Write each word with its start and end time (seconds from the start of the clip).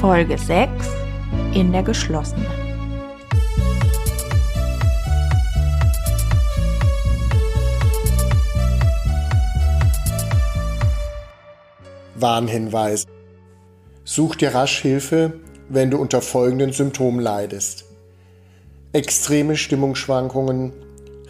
Folge 0.00 0.38
6 0.38 0.70
in 1.52 1.72
der 1.72 1.82
geschlossenen. 1.82 2.46
Warnhinweis. 12.14 13.04
Such 14.04 14.36
dir 14.36 14.54
rasch 14.54 14.80
Hilfe, 14.80 15.34
wenn 15.68 15.90
du 15.90 15.98
unter 15.98 16.22
folgenden 16.22 16.72
Symptomen 16.72 17.20
leidest. 17.20 17.84
Extreme 18.94 19.58
Stimmungsschwankungen, 19.58 20.72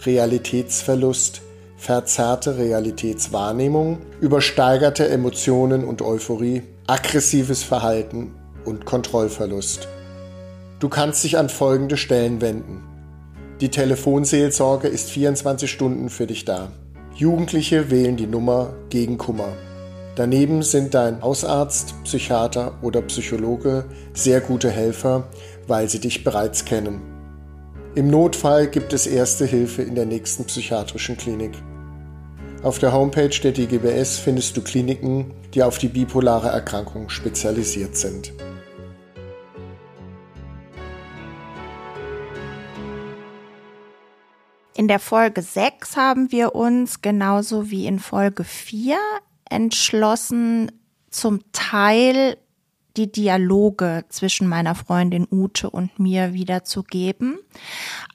Realitätsverlust, 0.05 1.43
verzerrte 1.77 2.57
Realitätswahrnehmung, 2.57 3.99
übersteigerte 4.21 5.09
Emotionen 5.09 5.83
und 5.83 6.03
Euphorie, 6.03 6.63
aggressives 6.87 7.65
Verhalten 7.65 8.37
und 8.65 8.87
Kontrollverlust. 8.87 9.89
Du 10.79 10.89
kannst 10.89 11.25
dich 11.25 11.39
an 11.39 11.49
folgende 11.49 11.97
Stellen 11.97 12.41
wenden. 12.41 12.83
Die 13.61 13.69
Telefonseelsorge 13.69 14.89
ist 14.89 15.11
24 15.11 15.71
Stunden 15.71 16.09
für 16.09 16.27
dich 16.27 16.45
da. 16.45 16.73
Jugendliche 17.15 17.91
wählen 17.91 18.17
die 18.17 18.27
Nummer 18.27 18.75
gegen 18.89 19.19
Kummer. 19.19 19.53
Daneben 20.17 20.63
sind 20.63 20.95
dein 20.95 21.23
Hausarzt, 21.23 21.95
Psychiater 22.05 22.79
oder 22.83 23.03
Psychologe 23.03 23.85
sehr 24.15 24.41
gute 24.41 24.71
Helfer, 24.71 25.29
weil 25.67 25.89
sie 25.89 26.01
dich 26.01 26.25
bereits 26.25 26.65
kennen. 26.65 27.01
Im 27.95 28.09
Notfall 28.09 28.69
gibt 28.69 28.93
es 28.93 29.07
erste 29.07 29.45
Hilfe 29.45 29.83
in 29.83 29.95
der 29.95 30.07
nächsten 30.07 30.45
psychiatrischen 30.45 31.17
Klinik. 31.17 31.53
Auf 32.63 32.79
der 32.79 32.93
Homepage 32.93 33.29
der 33.43 33.53
DGBS 33.53 34.19
findest 34.19 34.57
du 34.57 34.63
Kliniken, 34.63 35.33
die 35.55 35.63
auf 35.63 35.79
die 35.79 35.89
bipolare 35.89 36.49
Erkrankung 36.49 37.09
spezialisiert 37.09 37.97
sind. 37.97 38.33
In 44.81 44.89
der 44.89 44.99
Folge 44.99 45.43
6 45.43 45.99
haben 45.99 46.33
wir 46.33 46.55
uns 46.55 47.03
genauso 47.03 47.71
wie 47.71 47.85
in 47.85 47.99
Folge 47.99 48.45
4 48.45 48.97
entschlossen, 49.45 50.73
zum 51.11 51.41
Teil 51.53 52.39
die 52.97 53.13
Dialoge 53.13 54.07
zwischen 54.09 54.49
meiner 54.49 54.75
Freundin 54.75 55.29
Ute 55.31 55.69
und 55.69 55.99
mir 55.99 56.33
wiederzugeben. 56.33 57.39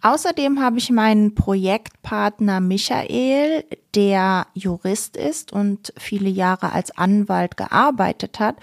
Außerdem 0.01 0.59
habe 0.59 0.79
ich 0.79 0.90
meinen 0.90 1.35
Projektpartner 1.35 2.62
Michael, 2.62 3.63
der 3.94 4.47
Jurist 4.56 5.17
ist 5.17 5.53
und 5.53 5.94
viele 6.00 6.29
Jahre 6.29 6.72
als 6.72 6.97
Anwalt 6.97 7.57
gearbeitet 7.57 8.40
hat, 8.40 8.56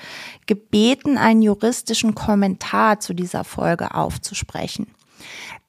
gebeten, 0.47 1.19
einen 1.19 1.43
juristischen 1.43 2.17
Kommentar 2.17 2.99
zu 2.99 3.15
dieser 3.15 3.45
Folge 3.45 3.95
aufzusprechen. 3.95 4.89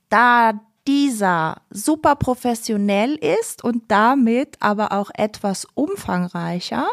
Da 0.09 0.59
dieser 0.87 1.61
super 1.69 2.15
professionell 2.15 3.15
ist 3.15 3.63
und 3.63 3.83
damit 3.89 4.57
aber 4.59 4.91
auch 4.91 5.11
etwas 5.13 5.65
umfangreicher, 5.73 6.87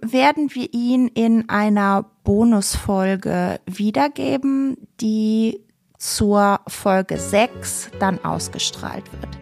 werden 0.00 0.54
wir 0.54 0.72
ihn 0.72 1.08
in 1.08 1.48
einer 1.48 2.06
Bonusfolge 2.24 3.60
wiedergeben, 3.66 4.76
die 5.00 5.60
zur 5.98 6.60
Folge 6.66 7.18
6 7.18 7.90
dann 7.98 8.22
ausgestrahlt 8.24 9.04
wird. 9.12 9.38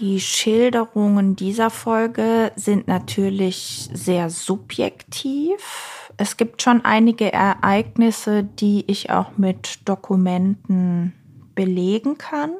Die 0.00 0.20
Schilderungen 0.20 1.36
dieser 1.36 1.70
Folge 1.70 2.52
sind 2.56 2.88
natürlich 2.88 3.88
sehr 3.92 4.30
subjektiv. 4.30 6.01
Es 6.22 6.36
gibt 6.36 6.62
schon 6.62 6.84
einige 6.84 7.32
Ereignisse, 7.32 8.44
die 8.44 8.84
ich 8.86 9.10
auch 9.10 9.38
mit 9.38 9.88
Dokumenten 9.88 11.14
belegen 11.56 12.16
kann 12.16 12.52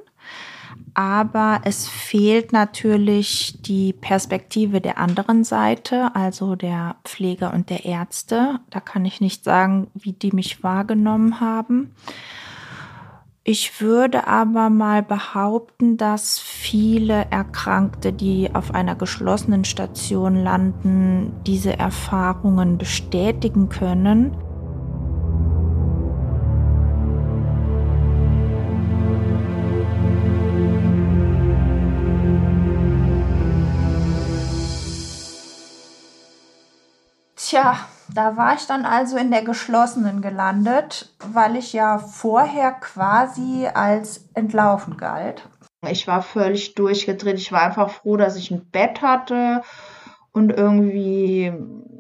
aber 0.95 1.63
es 1.65 1.89
fehlt 1.89 2.53
natürlich 2.53 3.57
die 3.63 3.93
Perspektive 3.95 4.81
der 4.81 4.99
anderen 4.99 5.43
Seite, 5.45 6.15
also 6.15 6.55
der 6.55 6.97
Pfleger 7.05 7.55
und 7.55 7.71
der 7.71 7.85
Ärzte. 7.87 8.61
Da 8.69 8.81
kann 8.81 9.05
ich 9.05 9.21
nicht 9.21 9.43
sagen, 9.45 9.89
wie 9.95 10.13
die 10.13 10.33
mich 10.33 10.63
wahrgenommen 10.63 11.41
haben. 11.41 11.95
Ich 13.45 13.81
würde 13.81 14.29
aber 14.29 14.71
mal 14.71 15.03
behaupten, 15.03 15.97
dass 15.97 16.39
viele 16.39 17.27
Erkrankte, 17.31 18.13
die 18.13 18.55
auf 18.55 18.73
einer 18.73 18.95
geschlossenen 18.95 19.65
Station 19.65 20.37
landen, 20.37 21.33
diese 21.45 21.77
Erfahrungen 21.77 22.79
bestätigen 22.79 23.69
können. 23.69 24.37
Tja, 37.35 37.89
da 38.15 38.37
war 38.37 38.55
ich 38.55 38.67
dann 38.67 38.85
also 38.85 39.17
in 39.17 39.31
der 39.31 39.43
geschlossenen 39.43 40.23
gelandet, 40.23 41.15
weil 41.33 41.57
ich 41.57 41.73
ja 41.73 41.99
vorher 41.99 42.73
quasi 42.73 43.67
als 43.73 44.29
entlaufen 44.35 44.97
galt. 44.97 45.49
Ich 45.89 46.07
war 46.07 46.23
völlig 46.23 46.75
durchgedreht. 46.75 47.39
Ich 47.39 47.51
war 47.51 47.63
einfach 47.63 47.91
froh, 47.91 48.17
dass 48.17 48.37
ich 48.37 48.51
ein 48.51 48.71
Bett 48.71 49.03
hatte 49.03 49.63
und 50.33 50.51
irgendwie 50.51 51.53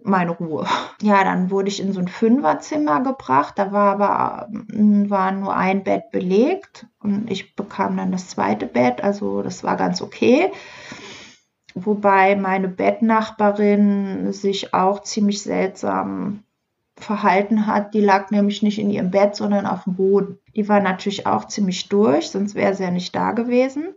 meine 0.04 0.30
Ruhe. 0.30 0.66
Ja, 1.00 1.24
dann 1.24 1.50
wurde 1.50 1.68
ich 1.68 1.80
in 1.80 1.92
so 1.92 2.00
ein 2.00 2.08
Fünferzimmer 2.08 3.02
gebracht. 3.02 3.54
Da 3.56 3.72
war 3.72 3.92
aber 3.92 4.48
war 4.48 5.32
nur 5.32 5.54
ein 5.54 5.82
Bett 5.84 6.10
belegt 6.10 6.86
und 7.00 7.30
ich 7.30 7.56
bekam 7.56 7.96
dann 7.96 8.12
das 8.12 8.28
zweite 8.28 8.66
Bett. 8.66 9.02
Also 9.02 9.42
das 9.42 9.64
war 9.64 9.76
ganz 9.76 10.00
okay. 10.00 10.52
Wobei 11.74 12.36
meine 12.36 12.68
Bettnachbarin 12.68 14.32
sich 14.32 14.74
auch 14.74 15.02
ziemlich 15.02 15.42
seltsam 15.42 16.44
verhalten 16.96 17.66
hat. 17.66 17.94
Die 17.94 18.00
lag 18.00 18.30
nämlich 18.30 18.62
nicht 18.62 18.78
in 18.78 18.90
ihrem 18.90 19.10
Bett, 19.10 19.36
sondern 19.36 19.66
auf 19.66 19.84
dem 19.84 19.96
Boden. 19.96 20.38
Die 20.54 20.68
war 20.68 20.80
natürlich 20.80 21.26
auch 21.26 21.46
ziemlich 21.46 21.88
durch, 21.88 22.30
sonst 22.30 22.54
wäre 22.54 22.74
sie 22.74 22.84
ja 22.84 22.90
nicht 22.90 23.14
da 23.14 23.32
gewesen. 23.32 23.94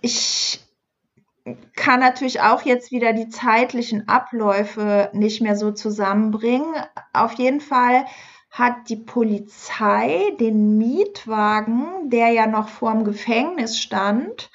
Ich 0.00 0.60
kann 1.76 2.00
natürlich 2.00 2.40
auch 2.40 2.62
jetzt 2.62 2.90
wieder 2.90 3.12
die 3.12 3.28
zeitlichen 3.28 4.08
Abläufe 4.08 5.10
nicht 5.12 5.40
mehr 5.40 5.56
so 5.56 5.70
zusammenbringen. 5.70 6.74
Auf 7.12 7.34
jeden 7.34 7.60
Fall 7.60 8.06
hat 8.50 8.88
die 8.88 8.96
Polizei 8.96 10.32
den 10.40 10.78
Mietwagen, 10.78 12.10
der 12.10 12.30
ja 12.30 12.46
noch 12.46 12.68
vorm 12.68 13.04
Gefängnis 13.04 13.78
stand, 13.78 14.50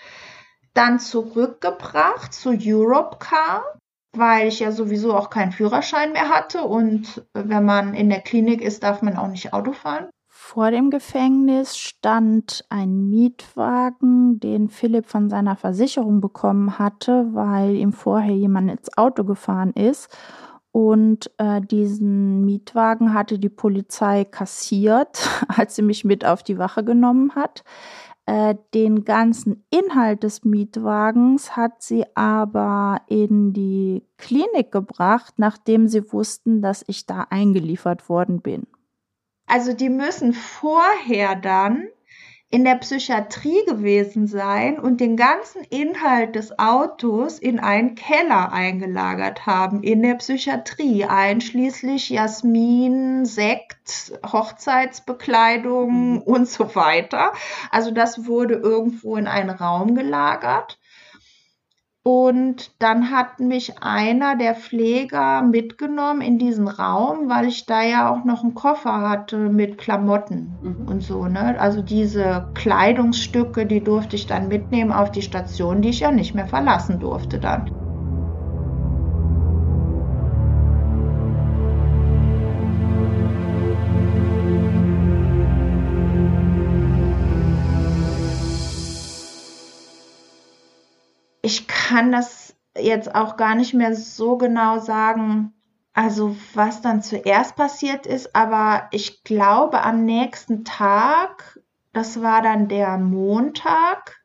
dann 0.74 1.00
zurückgebracht 1.00 2.34
zu 2.34 2.52
Europcar, 2.52 3.64
weil 4.16 4.48
ich 4.48 4.60
ja 4.60 4.72
sowieso 4.72 5.16
auch 5.16 5.30
keinen 5.30 5.52
Führerschein 5.52 6.14
mehr 6.14 6.30
hatte 6.30 6.64
und 6.64 7.26
wenn 7.34 7.66
man 7.66 7.94
in 7.94 8.10
der 8.10 8.22
Klinik 8.22 8.62
ist, 8.62 8.84
darf 8.84 9.02
man 9.02 9.18
auch 9.18 9.28
nicht 9.28 9.54
Auto 9.54 9.74
fahren. 9.74 10.10
Vor 10.34 10.72
dem 10.72 10.90
Gefängnis 10.90 11.78
stand 11.78 12.66
ein 12.70 13.10
Mietwagen, 13.10 14.40
den 14.40 14.70
Philipp 14.70 15.06
von 15.06 15.30
seiner 15.30 15.56
Versicherung 15.56 16.20
bekommen 16.20 16.78
hatte, 16.78 17.30
weil 17.32 17.76
ihm 17.76 17.94
vorher 17.94 18.36
jemand 18.36 18.72
ins 18.72 18.98
Auto 18.98 19.24
gefahren 19.24 19.72
ist. 19.72 20.10
Und 20.72 21.32
äh, 21.38 21.62
diesen 21.62 22.44
Mietwagen 22.44 23.14
hatte 23.14 23.40
die 23.40 23.50
Polizei 23.50 24.26
kassiert, 24.26 25.30
als 25.48 25.76
sie 25.76 25.84
mich 25.84 26.06
mit 26.06 26.26
auf 26.26 26.44
die 26.44 26.58
Wache 26.58 26.84
genommen 26.84 27.36
hat. 27.36 27.64
Äh, 28.32 28.56
den 28.74 29.04
ganzen 29.04 29.66
Inhalt 29.72 30.24
des 30.24 30.46
Mietwagens 30.46 31.58
hat 31.58 31.84
sie 31.84 32.06
aber 32.16 33.02
in 33.08 33.52
die 33.52 34.08
Klinik 34.16 34.72
gebracht, 34.72 35.34
nachdem 35.36 35.90
sie 35.90 36.14
wussten, 36.14 36.62
dass 36.62 36.82
ich 36.88 37.06
da 37.06 37.28
eingeliefert 37.30 38.08
worden 38.08 38.40
bin. 38.42 38.68
Also 39.48 39.74
die 39.74 39.90
müssen 39.90 40.32
vorher 40.32 41.36
dann 41.36 41.90
in 42.52 42.66
der 42.66 42.76
Psychiatrie 42.76 43.64
gewesen 43.66 44.28
sein 44.28 44.78
und 44.78 45.00
den 45.00 45.16
ganzen 45.16 45.64
Inhalt 45.70 46.36
des 46.36 46.60
Autos 46.60 47.40
in 47.40 47.60
einen 47.60 47.96
Keller 47.96 48.52
eingelagert 48.52 49.46
haben, 49.46 49.84
in 49.84 50.04
der 50.04 50.16
Psychiatrie, 50.16 51.06
einschließlich 51.06 52.10
Jasmin, 52.10 53.26
Sekt, 53.26 54.20
Hochzeitsbekleidung 54.30 56.16
mhm. 56.16 56.18
und 56.20 56.50
so 56.50 56.76
weiter. 56.76 57.32
Also 57.72 57.92
das 57.92 58.26
wurde 58.26 58.56
irgendwo 58.56 59.16
in 59.16 59.28
einen 59.28 59.50
Raum 59.50 59.96
gelagert. 59.96 60.78
Und 62.04 62.72
dann 62.80 63.12
hat 63.12 63.40
mich 63.40 63.84
einer 63.84 64.36
der 64.36 64.56
Pfleger 64.56 65.44
mitgenommen 65.44 66.22
in 66.22 66.40
diesen 66.40 66.68
Raum, 66.68 67.30
weil 67.30 67.46
ich 67.48 67.68
da 67.68 67.84
ja 67.84 68.10
auch 68.10 68.26
noch 68.26 68.44
einen 68.44 68.56
Koffer 68.56 69.08
hatte 69.08 69.38
mit 69.38 69.78
Klamotten 69.78 70.58
mhm. 70.64 70.88
und 70.88 71.04
so. 71.04 71.28
Ne? 71.28 71.60
Also 71.60 71.84
diese 71.84 72.48
Kleidungsstücke, 72.56 73.68
die 73.68 73.84
durfte 73.84 74.16
ich 74.16 74.26
dann 74.26 74.48
mitnehmen 74.48 74.92
auf 74.92 75.12
die 75.12 75.22
Station, 75.22 75.84
die 75.84 75.90
ich 75.90 76.00
ja 76.00 76.12
nicht 76.12 76.34
mehr 76.34 76.48
verlassen 76.48 77.00
durfte 77.00 77.40
dann. 77.40 77.70
Kann 91.92 92.12
das 92.12 92.56
jetzt 92.78 93.14
auch 93.14 93.36
gar 93.36 93.56
nicht 93.56 93.74
mehr 93.74 93.94
so 93.94 94.38
genau 94.38 94.80
sagen, 94.80 95.54
also 95.94 96.38
was 96.54 96.82
dann 96.82 97.02
zuerst 97.02 97.58
passiert 97.58 98.06
ist, 98.06 98.34
aber 98.34 98.88
ich 98.92 99.26
glaube 99.26 99.84
am 99.84 100.06
nächsten 100.06 100.64
Tag, 100.64 101.60
das 101.92 102.22
war 102.22 102.42
dann 102.42 102.70
der 102.70 102.98
Montag, 102.98 104.22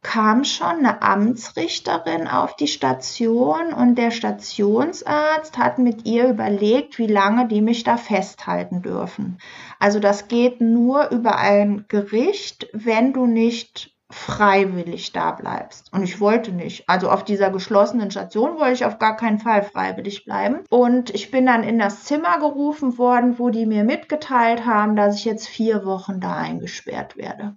kam 0.00 0.44
schon 0.44 0.78
eine 0.78 1.02
Amtsrichterin 1.02 2.26
auf 2.26 2.56
die 2.56 2.68
Station 2.68 3.74
und 3.74 3.96
der 3.96 4.10
Stationsarzt 4.10 5.58
hat 5.58 5.78
mit 5.78 6.06
ihr 6.06 6.28
überlegt, 6.28 6.98
wie 6.98 7.06
lange 7.06 7.48
die 7.48 7.60
mich 7.60 7.84
da 7.84 7.98
festhalten 7.98 8.80
dürfen. 8.80 9.38
Also 9.78 10.00
das 10.00 10.28
geht 10.28 10.62
nur 10.62 11.10
über 11.10 11.36
ein 11.36 11.84
Gericht, 11.88 12.68
wenn 12.72 13.12
du 13.12 13.26
nicht 13.26 13.97
freiwillig 14.10 15.12
da 15.12 15.32
bleibst. 15.32 15.92
Und 15.92 16.02
ich 16.02 16.18
wollte 16.18 16.52
nicht. 16.52 16.88
Also 16.88 17.10
auf 17.10 17.24
dieser 17.24 17.50
geschlossenen 17.50 18.10
Station 18.10 18.58
wollte 18.58 18.72
ich 18.72 18.84
auf 18.86 18.98
gar 18.98 19.16
keinen 19.16 19.38
Fall 19.38 19.62
freiwillig 19.62 20.24
bleiben. 20.24 20.64
Und 20.70 21.10
ich 21.10 21.30
bin 21.30 21.44
dann 21.44 21.62
in 21.62 21.78
das 21.78 22.04
Zimmer 22.04 22.38
gerufen 22.38 22.96
worden, 22.96 23.38
wo 23.38 23.50
die 23.50 23.66
mir 23.66 23.84
mitgeteilt 23.84 24.64
haben, 24.64 24.96
dass 24.96 25.16
ich 25.16 25.24
jetzt 25.26 25.46
vier 25.46 25.84
Wochen 25.84 26.20
da 26.20 26.36
eingesperrt 26.36 27.16
werde. 27.16 27.56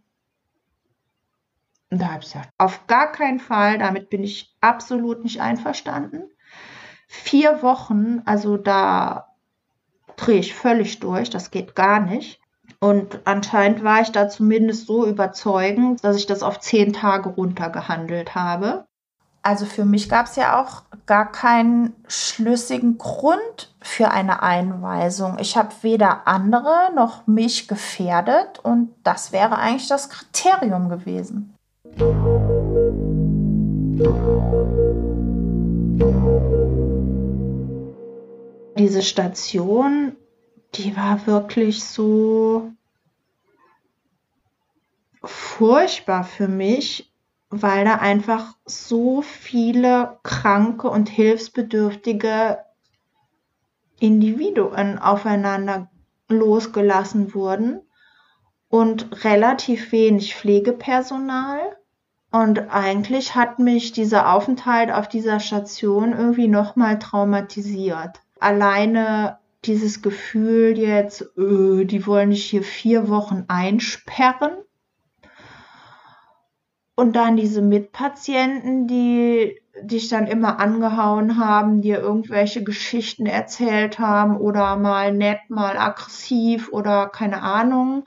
Und 1.90 2.02
da 2.02 2.08
habe 2.08 2.20
ich 2.20 2.32
gesagt, 2.32 2.50
auf 2.58 2.88
gar 2.88 3.12
keinen 3.12 3.40
Fall, 3.40 3.78
damit 3.78 4.10
bin 4.10 4.24
ich 4.24 4.56
absolut 4.60 5.24
nicht 5.24 5.42
einverstanden. 5.42 6.24
Vier 7.08 7.62
Wochen, 7.62 8.22
also 8.26 8.58
da 8.58 9.36
drehe 10.16 10.40
ich 10.40 10.54
völlig 10.54 11.00
durch, 11.00 11.30
das 11.30 11.52
geht 11.52 11.76
gar 11.76 12.00
nicht. 12.00 12.41
Und 12.84 13.20
anscheinend 13.26 13.84
war 13.84 14.02
ich 14.02 14.12
da 14.12 14.28
zumindest 14.28 14.88
so 14.88 15.06
überzeugend, 15.06 16.04
dass 16.04 16.18
ich 16.18 16.26
das 16.26 16.42
auf 16.42 16.60
zehn 16.60 16.94
Tage 16.94 17.30
runtergehandelt 17.30 18.34
habe. 18.34 18.86
Also 19.44 19.66
für 19.66 19.86
mich 19.86 20.10
gab 20.10 20.26
es 20.26 20.36
ja 20.36 20.60
auch 20.60 20.82
gar 21.06 21.32
keinen 21.32 21.94
schlüssigen 22.08 22.98
Grund 22.98 23.74
für 23.82 24.10
eine 24.10 24.42
Einweisung. 24.42 25.38
Ich 25.40 25.58
habe 25.58 25.70
weder 25.84 26.28
andere 26.28 26.90
noch 26.96 27.28
mich 27.28 27.68
gefährdet 27.68 28.60
und 28.64 28.90
das 29.04 29.32
wäre 29.32 29.58
eigentlich 29.58 29.88
das 29.88 30.10
Kriterium 30.10 30.90
gewesen. 30.90 31.54
Diese 38.76 39.04
Station 39.04 40.16
die 40.76 40.96
war 40.96 41.28
wirklich 41.28 41.84
so 41.84 42.72
furchtbar 45.24 46.24
für 46.24 46.48
mich, 46.48 47.12
weil 47.50 47.86
da 47.86 47.96
einfach 47.96 48.56
so 48.66 49.22
viele 49.22 50.20
kranke 50.24 50.90
und 50.90 51.10
hilfsbedürftige 51.10 52.60
Individuen 54.00 54.98
aufeinander 54.98 55.92
losgelassen 56.30 57.34
wurden 57.34 57.82
und 58.70 59.26
relativ 59.26 59.92
wenig 59.92 60.36
Pflegepersonal. 60.36 61.60
Und 62.32 62.70
eigentlich 62.70 63.36
hat 63.36 63.60
mich 63.60 63.92
dieser 63.92 64.34
Aufenthalt 64.34 64.90
auf 64.90 65.10
dieser 65.10 65.42
Station 65.42 66.14
irgendwie 66.14 66.48
nochmal 66.48 66.98
traumatisiert. 66.98 68.22
Alleine 68.40 69.38
dieses 69.66 70.02
Gefühl 70.02 70.78
jetzt, 70.78 71.26
öh, 71.38 71.86
die 71.86 72.06
wollen 72.08 72.32
dich 72.32 72.46
hier 72.46 72.64
vier 72.64 73.10
Wochen 73.10 73.46
einsperren. 73.48 74.52
Und 76.96 77.16
dann 77.16 77.38
diese 77.38 77.62
Mitpatienten, 77.62 78.88
die 78.88 79.58
dich 79.82 80.10
dann 80.10 80.28
immer 80.28 80.60
angehauen 80.60 81.38
haben, 81.38 81.82
dir 81.82 82.00
irgendwelche 82.00 82.64
Geschichten 82.64 83.26
erzählt 83.26 84.00
haben 84.00 84.38
oder 84.38 84.76
mal 84.76 85.14
nett, 85.14 85.40
mal 85.50 85.78
aggressiv 85.78 86.70
oder 86.72 87.08
keine 87.08 87.42
Ahnung. 87.42 88.04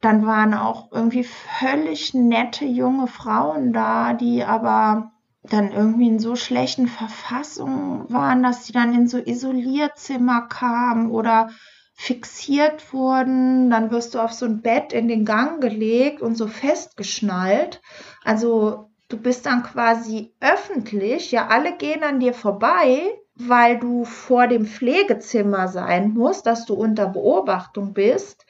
Dann 0.00 0.26
waren 0.26 0.54
auch 0.54 0.90
irgendwie 0.92 1.24
völlig 1.24 2.14
nette 2.14 2.64
junge 2.64 3.06
Frauen 3.06 3.72
da, 3.72 4.14
die 4.14 4.44
aber 4.44 5.11
dann 5.42 5.72
irgendwie 5.72 6.08
in 6.08 6.18
so 6.20 6.36
schlechten 6.36 6.86
Verfassungen 6.86 8.08
waren, 8.08 8.42
dass 8.42 8.66
sie 8.66 8.72
dann 8.72 8.94
in 8.94 9.08
so 9.08 9.18
Isolierzimmer 9.18 10.42
kamen 10.42 11.10
oder 11.10 11.50
fixiert 11.94 12.92
wurden. 12.92 13.70
Dann 13.70 13.90
wirst 13.90 14.14
du 14.14 14.20
auf 14.20 14.32
so 14.32 14.46
ein 14.46 14.62
Bett 14.62 14.92
in 14.92 15.08
den 15.08 15.24
Gang 15.24 15.60
gelegt 15.60 16.22
und 16.22 16.36
so 16.36 16.46
festgeschnallt. 16.46 17.80
Also 18.24 18.90
du 19.08 19.16
bist 19.16 19.46
dann 19.46 19.62
quasi 19.64 20.32
öffentlich, 20.40 21.32
ja, 21.32 21.48
alle 21.48 21.76
gehen 21.76 22.04
an 22.04 22.20
dir 22.20 22.34
vorbei, 22.34 23.12
weil 23.34 23.78
du 23.78 24.04
vor 24.04 24.46
dem 24.46 24.66
Pflegezimmer 24.66 25.68
sein 25.68 26.12
musst, 26.12 26.46
dass 26.46 26.66
du 26.66 26.74
unter 26.74 27.08
Beobachtung 27.08 27.94
bist. 27.94 28.46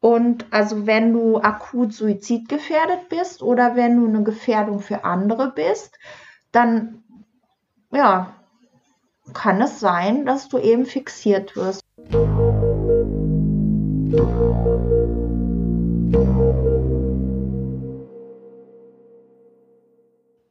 Und 0.00 0.46
also 0.50 0.86
wenn 0.86 1.12
du 1.12 1.38
akut 1.38 1.94
suizidgefährdet 1.94 3.08
bist 3.08 3.42
oder 3.42 3.74
wenn 3.74 3.98
du 3.98 4.06
eine 4.06 4.22
Gefährdung 4.22 4.80
für 4.80 5.04
andere 5.04 5.52
bist, 5.52 5.98
dann 6.56 7.02
ja, 7.92 8.34
kann 9.34 9.60
es 9.60 9.78
sein, 9.78 10.24
dass 10.24 10.48
du 10.48 10.58
eben 10.58 10.86
fixiert 10.86 11.54
wirst. 11.54 11.82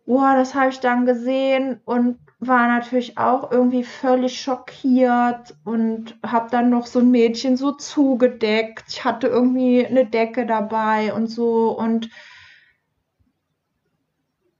Boah, 0.05 0.35
das 0.35 0.53
habe 0.53 0.69
ich 0.69 0.79
dann 0.79 1.07
gesehen 1.07 1.81
und 1.85 2.19
war 2.39 2.67
natürlich 2.67 3.17
auch 3.17 3.51
irgendwie 3.51 3.83
völlig 3.83 4.39
schockiert 4.39 5.55
und 5.63 6.15
habe 6.23 6.51
dann 6.51 6.69
noch 6.69 6.85
so 6.85 6.99
ein 6.99 7.09
Mädchen 7.09 7.57
so 7.57 7.71
zugedeckt. 7.71 8.85
Ich 8.89 9.03
hatte 9.03 9.27
irgendwie 9.27 9.85
eine 9.85 10.05
Decke 10.05 10.45
dabei 10.45 11.13
und 11.13 11.27
so 11.27 11.71
und 11.71 12.09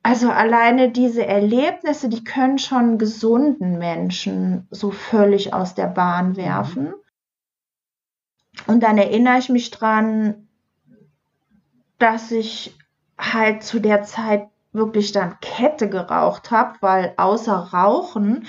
also 0.05 0.29
alleine 0.29 0.91
diese 0.91 1.25
Erlebnisse, 1.25 2.09
die 2.09 2.23
können 2.23 2.59
schon 2.59 2.99
gesunden 2.99 3.79
Menschen 3.79 4.67
so 4.69 4.91
völlig 4.91 5.51
aus 5.51 5.73
der 5.73 5.87
Bahn 5.87 6.33
mhm. 6.33 6.37
werfen. 6.37 6.93
Und 8.67 8.83
dann 8.83 8.99
erinnere 8.99 9.39
ich 9.39 9.49
mich 9.49 9.71
dran, 9.71 10.47
dass 11.97 12.29
ich 12.29 12.77
halt 13.17 13.63
zu 13.63 13.79
der 13.79 14.03
Zeit 14.03 14.47
wirklich 14.73 15.11
dann 15.11 15.39
Kette 15.41 15.89
geraucht 15.89 16.51
habe, 16.51 16.75
weil 16.81 17.15
außer 17.17 17.55
Rauchen 17.55 18.45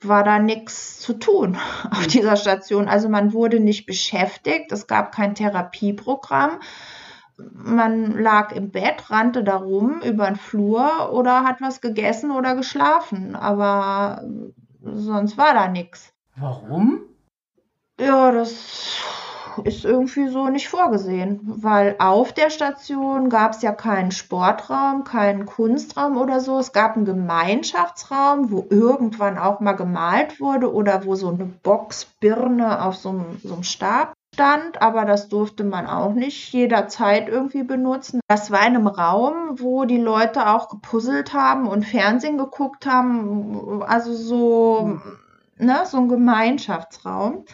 war 0.00 0.24
da 0.24 0.38
nichts 0.38 0.98
zu 0.98 1.12
tun 1.12 1.58
auf 1.90 2.06
mhm. 2.06 2.08
dieser 2.08 2.36
Station. 2.36 2.88
Also 2.88 3.10
man 3.10 3.34
wurde 3.34 3.60
nicht 3.60 3.84
beschäftigt, 3.84 4.72
es 4.72 4.86
gab 4.86 5.14
kein 5.14 5.34
Therapieprogramm 5.34 6.58
man 7.38 8.18
lag 8.18 8.52
im 8.52 8.70
Bett, 8.70 9.10
rannte 9.10 9.44
da 9.44 9.56
rum 9.56 10.00
über 10.02 10.26
den 10.26 10.36
Flur 10.36 11.12
oder 11.12 11.44
hat 11.44 11.60
was 11.60 11.80
gegessen 11.80 12.30
oder 12.30 12.54
geschlafen, 12.54 13.34
aber 13.36 14.22
sonst 14.82 15.36
war 15.36 15.54
da 15.54 15.68
nichts. 15.68 16.12
Warum? 16.36 17.00
Ja, 17.98 18.30
das 18.30 19.00
ist 19.64 19.84
irgendwie 19.84 20.28
so 20.28 20.48
nicht 20.48 20.68
vorgesehen, 20.68 21.40
weil 21.44 21.96
auf 21.98 22.32
der 22.32 22.50
Station 22.50 23.30
gab 23.30 23.52
es 23.52 23.62
ja 23.62 23.72
keinen 23.72 24.10
Sportraum, 24.10 25.04
keinen 25.04 25.46
Kunstraum 25.46 26.18
oder 26.18 26.40
so. 26.40 26.58
Es 26.58 26.72
gab 26.72 26.96
einen 26.96 27.06
Gemeinschaftsraum, 27.06 28.50
wo 28.50 28.66
irgendwann 28.68 29.38
auch 29.38 29.60
mal 29.60 29.72
gemalt 29.72 30.40
wurde 30.40 30.72
oder 30.72 31.04
wo 31.06 31.14
so 31.14 31.28
eine 31.28 31.46
Boxbirne 31.46 32.84
auf 32.84 32.96
so 32.96 33.10
einem, 33.10 33.40
so 33.42 33.54
einem 33.54 33.62
Stab 33.62 34.12
stand, 34.36 34.82
aber 34.82 35.06
das 35.06 35.30
durfte 35.30 35.64
man 35.64 35.86
auch 35.86 36.12
nicht 36.12 36.52
jederzeit 36.52 37.26
irgendwie 37.26 37.62
benutzen. 37.62 38.20
Das 38.28 38.50
war 38.50 38.60
in 38.66 38.76
einem 38.76 38.86
Raum, 38.86 39.58
wo 39.58 39.86
die 39.86 39.96
Leute 39.96 40.50
auch 40.50 40.68
gepuzzelt 40.68 41.32
haben 41.32 41.66
und 41.66 41.86
Fernsehen 41.86 42.36
geguckt 42.36 42.84
haben, 42.84 43.82
also 43.82 44.12
so, 44.12 45.00
ne, 45.56 45.84
so 45.86 45.96
ein 45.96 46.08
Gemeinschaftsraum. 46.08 47.46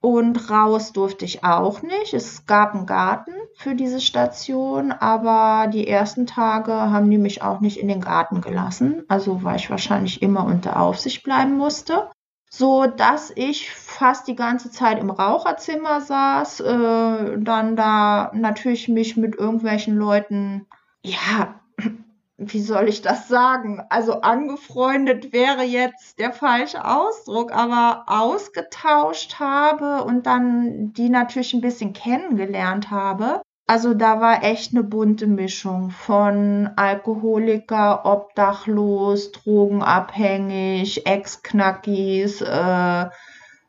Und 0.00 0.48
raus 0.48 0.92
durfte 0.92 1.26
ich 1.26 1.44
auch 1.44 1.82
nicht. 1.82 2.14
Es 2.14 2.46
gab 2.46 2.74
einen 2.74 2.86
Garten 2.86 3.32
für 3.56 3.74
diese 3.74 4.00
Station, 4.00 4.90
aber 4.92 5.66
die 5.66 5.86
ersten 5.86 6.24
Tage 6.24 6.72
haben 6.72 7.10
die 7.10 7.18
mich 7.18 7.42
auch 7.42 7.60
nicht 7.60 7.78
in 7.78 7.88
den 7.88 8.00
Garten 8.00 8.40
gelassen. 8.40 9.02
Also 9.08 9.42
weil 9.42 9.56
ich 9.56 9.68
wahrscheinlich 9.68 10.22
immer 10.22 10.46
unter 10.46 10.80
Aufsicht 10.80 11.24
bleiben 11.24 11.58
musste. 11.58 12.08
So 12.50 12.86
dass 12.86 13.30
ich 13.34 13.70
fast 13.72 14.26
die 14.26 14.34
ganze 14.34 14.70
Zeit 14.70 14.98
im 14.98 15.10
Raucherzimmer 15.10 16.00
saß, 16.00 16.60
äh, 16.60 17.38
dann 17.38 17.76
da 17.76 18.30
natürlich 18.34 18.88
mich 18.88 19.16
mit 19.16 19.36
irgendwelchen 19.36 19.96
Leuten, 19.96 20.66
ja, 21.02 21.60
wie 22.38 22.62
soll 22.62 22.88
ich 22.88 23.02
das 23.02 23.28
sagen? 23.28 23.82
Also 23.90 24.22
angefreundet 24.22 25.32
wäre 25.32 25.62
jetzt 25.62 26.18
der 26.18 26.32
falsche 26.32 26.84
Ausdruck, 26.84 27.52
aber 27.52 28.04
ausgetauscht 28.06 29.38
habe 29.38 30.04
und 30.04 30.26
dann 30.26 30.92
die 30.94 31.10
natürlich 31.10 31.52
ein 31.52 31.60
bisschen 31.60 31.92
kennengelernt 31.92 32.90
habe. 32.90 33.42
Also 33.68 33.92
da 33.92 34.20
war 34.20 34.42
echt 34.42 34.72
eine 34.72 34.82
bunte 34.82 35.26
Mischung 35.26 35.90
von 35.90 36.70
Alkoholiker, 36.76 38.06
Obdachlos, 38.06 39.32
Drogenabhängig, 39.32 41.06
Ex-Knackis, 41.06 42.40
äh, 42.40 43.06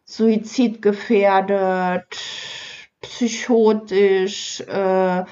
suizidgefährdet, 0.06 2.18
psychotisch, 3.02 4.62
äh, 4.62 5.26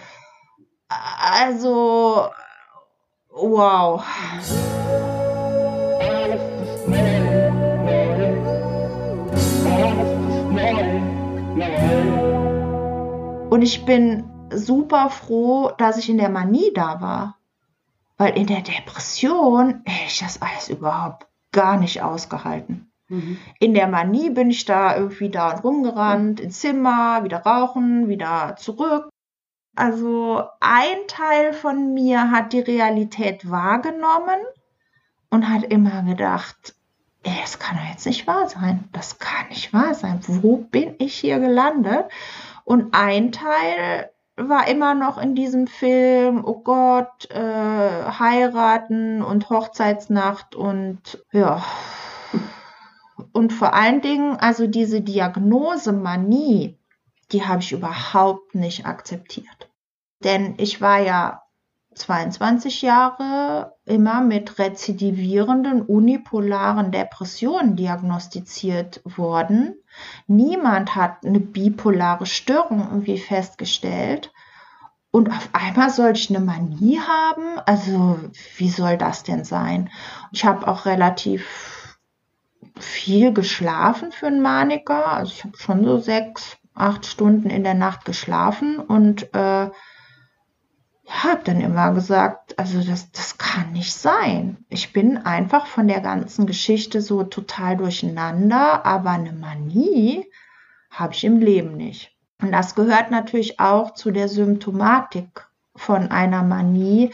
also 0.90 2.30
Wow. 3.40 4.04
Und 13.50 13.62
ich 13.62 13.86
bin 13.86 14.24
super 14.58 15.10
froh, 15.10 15.72
dass 15.78 15.98
ich 15.98 16.10
in 16.10 16.18
der 16.18 16.30
Manie 16.30 16.72
da 16.74 17.02
war. 17.02 17.38
Weil 18.18 18.38
in 18.38 18.48
der 18.48 18.62
Depression 18.62 19.82
hätte 19.86 20.08
ich 20.08 20.20
das 20.20 20.42
alles 20.42 20.70
überhaupt 20.70 21.28
gar 21.52 21.78
nicht 21.78 22.02
ausgehalten. 22.02 22.92
Mhm. 23.10 23.38
In 23.60 23.74
der 23.74 23.88
Manie 23.88 24.30
bin 24.30 24.50
ich 24.50 24.66
da 24.66 24.96
irgendwie 24.98 25.30
da 25.30 25.52
und 25.52 25.64
rumgerannt, 25.64 26.40
ins 26.40 26.60
Zimmer, 26.60 27.24
wieder 27.24 27.40
rauchen, 27.40 28.10
wieder 28.10 28.56
zurück. 28.58 29.10
Also 29.76 30.44
ein 30.60 30.98
Teil 31.08 31.54
von 31.54 31.94
mir 31.94 32.32
hat 32.32 32.52
die 32.52 32.60
Realität 32.60 33.50
wahrgenommen 33.50 34.40
und 35.30 35.50
hat 35.50 35.64
immer 35.66 36.02
gedacht, 36.02 36.74
es 37.24 37.60
kann 37.60 37.78
doch 37.78 37.90
jetzt 37.90 38.06
nicht 38.06 38.26
wahr 38.26 38.50
sein. 38.50 38.88
Das 38.92 39.20
kann 39.20 39.50
nicht 39.50 39.74
wahr 39.74 39.94
sein. 39.94 40.20
Wo 40.28 40.58
bin 40.58 40.96
ich 41.00 41.16
hier 41.16 41.40
gelandet? 41.40 42.06
Und 42.64 42.94
ein 42.94 43.32
Teil 43.32 44.10
war 44.38 44.68
immer 44.68 44.94
noch 44.94 45.18
in 45.18 45.34
diesem 45.36 45.68
Film, 45.68 46.46
oh 46.46 46.62
Gott, 46.62 47.30
äh, 47.32 47.40
heiraten 47.40 49.24
und 49.24 49.50
Hochzeitsnacht 49.50 50.56
und 50.56 51.26
ja. 51.32 51.64
Und 53.34 53.52
vor 53.52 53.74
allen 53.74 54.02
Dingen, 54.02 54.38
also 54.38 54.68
diese 54.68 55.02
Diagnose 55.02 55.92
Manie, 55.92 56.80
die 57.32 57.46
habe 57.46 57.62
ich 57.62 57.72
überhaupt 57.72 58.56
nicht 58.56 58.86
akzeptiert. 58.86 59.70
Denn 60.24 60.56
ich 60.58 60.82
war 60.82 61.00
ja 61.00 61.44
22 61.98 62.82
Jahre 62.82 63.74
immer 63.86 64.22
mit 64.22 64.60
rezidivierenden 64.60 65.82
unipolaren 65.82 66.92
Depressionen 66.92 67.76
diagnostiziert 67.76 69.02
worden. 69.04 69.76
Niemand 70.28 70.96
hat 70.96 71.26
eine 71.26 71.40
bipolare 71.40 72.26
Störung 72.26 72.80
irgendwie 72.80 73.18
festgestellt. 73.18 74.32
Und 75.12 75.30
auf 75.30 75.50
einmal 75.54 75.90
soll 75.90 76.12
ich 76.12 76.30
eine 76.30 76.44
Manie 76.44 77.00
haben? 77.00 77.60
Also, 77.66 78.20
wie 78.58 78.70
soll 78.70 78.98
das 78.98 79.24
denn 79.24 79.44
sein? 79.44 79.90
Ich 80.32 80.46
habe 80.46 80.68
auch 80.68 80.86
relativ 80.86 81.98
viel 82.80 83.34
geschlafen 83.34 84.12
für 84.12 84.28
einen 84.28 84.42
Maniker. 84.42 85.08
Also, 85.08 85.32
ich 85.32 85.44
habe 85.44 85.58
schon 85.58 85.86
so 85.86 85.98
sechs, 85.98 86.58
acht 86.76 87.06
Stunden 87.06 87.50
in 87.50 87.64
der 87.64 87.74
Nacht 87.74 88.06
geschlafen 88.06 88.78
und 88.80 89.34
äh, 89.34 89.70
habe 91.10 91.42
dann 91.44 91.62
immer 91.62 91.94
gesagt, 91.94 92.58
also 92.60 92.84
das, 92.84 93.12
das 93.12 93.38
kann 93.38 93.72
nicht 93.72 93.94
sein. 93.94 94.58
Ich 94.70 94.94
bin 94.94 95.18
einfach 95.18 95.66
von 95.66 95.88
der 95.88 96.02
ganzen 96.02 96.46
Geschichte 96.46 97.02
so 97.02 97.24
total 97.24 97.78
durcheinander, 97.78 98.86
aber 98.86 99.12
eine 99.12 99.34
Manie 99.34 100.26
habe 100.92 101.14
ich 101.14 101.24
im 101.24 101.40
Leben 101.40 101.78
nicht. 101.78 102.12
Und 102.42 102.52
das 102.52 102.76
gehört 102.76 103.10
natürlich 103.10 103.60
auch 103.60 103.94
zu 103.94 104.12
der 104.12 104.28
Symptomatik 104.28 105.48
von 105.76 106.12
einer 106.12 106.44
Manie, 106.44 107.12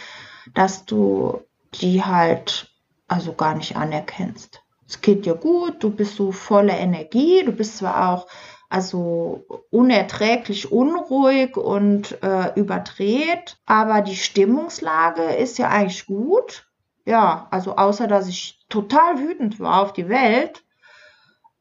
dass 0.53 0.85
du 0.85 1.41
die 1.75 2.03
halt 2.03 2.69
also 3.07 3.33
gar 3.33 3.55
nicht 3.55 3.75
anerkennst. 3.75 4.61
Es 4.87 5.01
geht 5.01 5.25
dir 5.25 5.35
gut, 5.35 5.83
du 5.83 5.89
bist 5.89 6.15
so 6.15 6.31
voller 6.31 6.77
Energie, 6.77 7.43
du 7.43 7.51
bist 7.51 7.77
zwar 7.77 8.09
auch 8.09 8.27
also 8.73 9.45
unerträglich 9.69 10.71
unruhig 10.71 11.57
und 11.57 12.23
äh, 12.23 12.51
überdreht. 12.55 13.57
Aber 13.67 14.01
die 14.01 14.15
Stimmungslage 14.15 15.21
ist 15.21 15.59
ja 15.59 15.69
eigentlich 15.69 16.07
gut. 16.07 16.67
Ja, 17.05 17.47
also 17.51 17.75
außer 17.75 18.07
dass 18.07 18.27
ich 18.27 18.65
total 18.69 19.19
wütend 19.19 19.59
war 19.59 19.81
auf 19.81 19.93
die 19.93 20.09
Welt, 20.09 20.63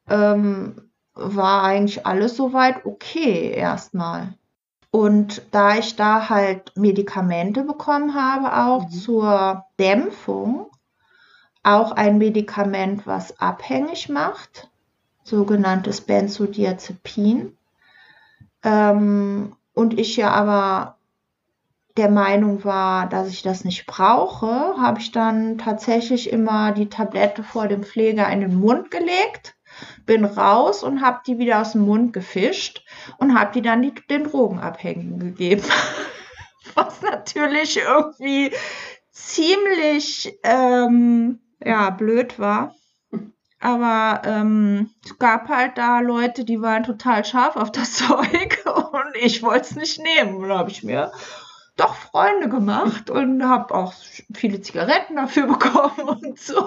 ähm, 0.09 0.91
war 1.15 1.65
eigentlich 1.65 2.07
alles 2.07 2.35
soweit 2.35 2.87
okay 2.87 3.51
erstmal. 3.51 4.33
Und 4.91 5.43
da 5.51 5.77
ich 5.77 5.97
da 5.97 6.31
halt 6.31 6.75
Medikamente 6.77 7.63
bekommen 7.65 8.15
habe, 8.15 8.57
auch 8.57 8.85
mhm. 8.85 8.91
zur 8.91 9.67
Dämpfung, 9.79 10.71
auch 11.63 11.93
ein 11.93 12.17
Medikament, 12.17 13.07
was 13.07 13.39
abhängig 13.39 14.09
macht, 14.09 14.72
sogenanntes 15.25 16.01
Benzodiazepin. 16.01 17.57
Ähm, 18.65 19.57
und 19.75 19.99
ich 19.99 20.17
ja 20.17 20.31
aber 20.31 20.97
der 21.97 22.11
Meinung 22.11 22.65
war, 22.65 23.09
dass 23.09 23.29
ich 23.29 23.43
das 23.43 23.65
nicht 23.65 23.87
brauche, 23.87 24.47
habe 24.47 25.01
ich 25.01 25.13
dann 25.13 25.59
tatsächlich 25.59 26.33
immer 26.33 26.73
die 26.73 26.89
Tablette 26.89 27.43
vor 27.43 27.69
dem 27.69 27.83
Pfleger 27.83 28.29
in 28.31 28.41
den 28.41 28.55
Mund 28.55 28.91
gelegt, 28.91 29.55
bin 30.07 30.25
raus 30.25 30.83
und 30.83 31.03
habe 31.03 31.21
die 31.27 31.39
wieder 31.39 31.61
aus 31.61 31.73
dem 31.73 31.83
Mund 31.83 32.13
gefischt 32.13 32.85
und 33.19 33.39
habe 33.39 33.53
die 33.53 33.63
dann 33.63 33.83
die, 33.83 33.95
den 34.09 34.25
Drogenabhängigen 34.25 35.19
gegeben. 35.19 35.65
Was 36.75 37.03
natürlich 37.03 37.79
irgendwie 37.79 38.53
ziemlich 39.11 40.39
ähm, 40.43 41.41
ja, 41.63 41.91
blöd 41.91 42.39
war. 42.39 42.75
Aber 43.63 44.23
ähm, 44.25 44.91
es 45.05 45.17
gab 45.21 45.49
halt 45.49 45.79
da 45.79 46.01
Leute, 46.01 46.45
die 46.45 46.61
waren 46.61 46.83
total 46.83 47.25
scharf 47.25 47.55
auf 47.55 47.71
das 47.71 47.93
Zeug 47.95 48.65
und 48.67 49.15
ich 49.15 49.41
wollte 49.45 49.63
es 49.63 49.77
nicht 49.77 50.03
nehmen. 50.03 50.49
Da 50.49 50.59
habe 50.59 50.71
ich 50.71 50.83
mir 50.83 51.13
doch 51.77 51.95
Freunde 51.95 52.49
gemacht 52.49 53.09
und 53.09 53.49
habe 53.49 53.73
auch 53.73 53.95
viele 54.35 54.61
Zigaretten 54.61 55.15
dafür 55.15 55.47
bekommen 55.59 56.09
und 56.09 56.41
so. 56.41 56.59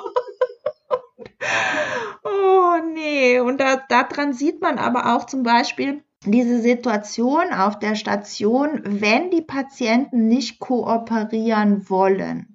oh 2.24 2.78
nee, 2.94 3.42
und 3.42 3.60
da, 3.60 3.76
daran 3.90 4.32
sieht 4.32 4.62
man 4.62 4.80
aber 4.80 5.18
auch 5.18 5.26
zum 5.26 5.44
Beispiel 5.44 6.02
diese 6.24 6.62
Situation 6.62 7.52
auf 7.52 7.78
der 7.78 7.96
Station, 7.96 8.82
wenn 8.86 9.32
die 9.32 9.42
Patienten 9.42 10.30
nicht 10.30 10.60
kooperieren 10.60 11.90
wollen 11.90 12.55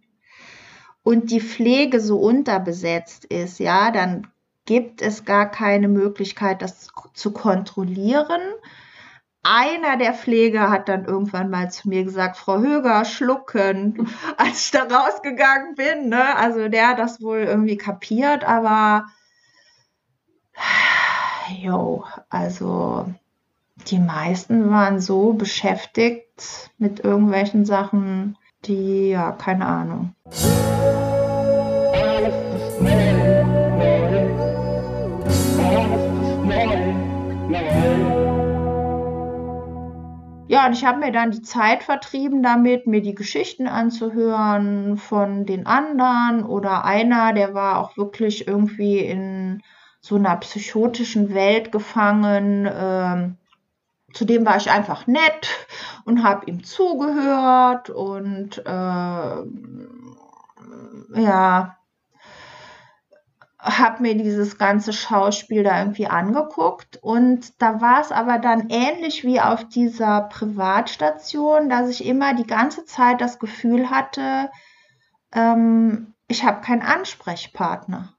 und 1.03 1.31
die 1.31 1.41
Pflege 1.41 2.01
so 2.01 2.19
unterbesetzt 2.19 3.25
ist, 3.25 3.59
ja, 3.59 3.91
dann 3.91 4.27
gibt 4.67 5.03
es 5.03 5.25
gar 5.25 5.51
keine 5.51 5.89
Möglichkeit, 5.89 6.63
das 6.63 6.89
zu 7.15 7.33
kontrollieren. 7.33 8.41
Einer 9.43 9.97
der 9.97 10.13
Pfleger 10.13 10.71
hat 10.71 10.89
dann 10.89 11.07
irgendwann 11.07 11.49
mal 11.49 11.71
zu 11.71 11.89
mir 11.89 12.05
gesagt, 12.05 12.37
Frau 12.37 12.59
Höger, 12.59 13.05
schlucken, 13.05 14.09
als 14.37 14.67
ich 14.67 14.71
da 14.71 14.83
rausgegangen 14.85 15.75
bin. 15.75 16.11
Ne? 16.11 16.37
Also 16.37 16.69
der 16.69 16.89
hat 16.89 16.99
das 16.99 17.23
wohl 17.23 17.39
irgendwie 17.39 17.79
kapiert, 17.79 18.45
aber 18.45 19.07
jo, 21.63 22.05
also 22.29 23.07
die 23.89 23.99
meisten 23.99 24.71
waren 24.71 25.01
so 25.01 25.33
beschäftigt 25.33 26.71
mit 26.77 27.01
irgendwelchen 27.01 27.65
Sachen, 27.65 28.37
die, 28.67 29.09
ja, 29.11 29.33
keine 29.33 29.65
Ahnung. 29.65 30.15
Und 40.67 40.73
ich 40.73 40.85
habe 40.85 40.99
mir 40.99 41.13
dann 41.13 41.31
die 41.31 41.43
Zeit 41.43 41.83
vertrieben 41.83 42.43
damit, 42.43 42.87
mir 42.87 43.03
die 43.03 43.15
Geschichten 43.15 43.67
anzuhören 43.67 44.97
von 44.97 45.47
den 45.47 45.67
anderen 45.67 46.45
oder 46.45 46.85
einer, 46.85 47.33
der 47.33 47.55
war 47.55 47.79
auch 47.79 47.97
wirklich 47.97 48.47
irgendwie 48.47 48.99
in 48.99 49.63
so 50.01 50.17
einer 50.17 50.37
psychotischen 50.37 51.35
Welt 51.35 51.73
gefangen. 51.73 52.69
Ähm, 52.73 53.37
Zudem 54.13 54.45
war 54.45 54.57
ich 54.57 54.71
einfach 54.71 55.07
nett 55.07 55.69
und 56.05 56.25
habe 56.25 56.47
ihm 56.47 56.65
zugehört 56.65 57.91
und 57.91 58.59
äh, 58.59 59.35
ja, 61.21 61.77
habe 63.63 64.03
mir 64.03 64.17
dieses 64.17 64.57
ganze 64.57 64.93
Schauspiel 64.93 65.63
da 65.63 65.79
irgendwie 65.81 66.07
angeguckt 66.07 66.99
und 67.03 67.61
da 67.61 67.81
war 67.81 68.01
es 68.01 68.11
aber 68.11 68.39
dann 68.39 68.71
ähnlich 68.71 69.23
wie 69.23 69.41
auf 69.41 69.69
dieser 69.69 70.23
Privatstation, 70.23 71.69
dass 71.69 71.91
ich 71.91 72.07
immer 72.07 72.35
die 72.35 72.47
ganze 72.47 72.85
Zeit 72.87 73.21
das 73.21 73.39
Gefühl 73.39 73.91
hatte, 73.91 74.51
ähm, 75.35 76.15
ich 76.27 76.45
habe 76.45 76.63
keinen 76.63 76.83
Ansprechpartner. 76.83 78.15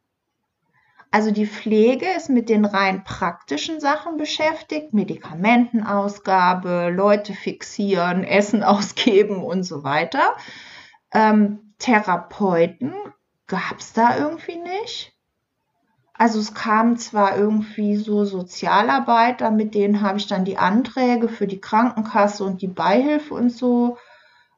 Also 1.13 1.31
die 1.31 1.47
Pflege 1.47 2.05
ist 2.15 2.29
mit 2.29 2.47
den 2.47 2.63
rein 2.63 3.03
praktischen 3.03 3.81
Sachen 3.81 4.15
beschäftigt, 4.15 4.93
Medikamentenausgabe, 4.93 6.89
Leute 6.95 7.33
fixieren, 7.33 8.23
Essen 8.25 8.63
ausgeben 8.63 9.43
und 9.43 9.63
so 9.63 9.83
weiter. 9.83 10.35
Ähm, 11.13 11.73
Therapeuten 11.79 12.93
gab 13.47 13.79
es 13.79 13.91
da 13.91 14.17
irgendwie 14.17 14.57
nicht. 14.57 15.13
Also 16.21 16.39
es 16.39 16.53
kamen 16.53 16.97
zwar 16.97 17.35
irgendwie 17.35 17.95
so 17.95 18.25
Sozialarbeiter, 18.25 19.49
mit 19.49 19.73
denen 19.73 20.01
habe 20.01 20.19
ich 20.19 20.27
dann 20.27 20.45
die 20.45 20.59
Anträge 20.59 21.27
für 21.27 21.47
die 21.47 21.59
Krankenkasse 21.59 22.43
und 22.43 22.61
die 22.61 22.67
Beihilfe 22.67 23.33
und 23.33 23.49
so 23.49 23.97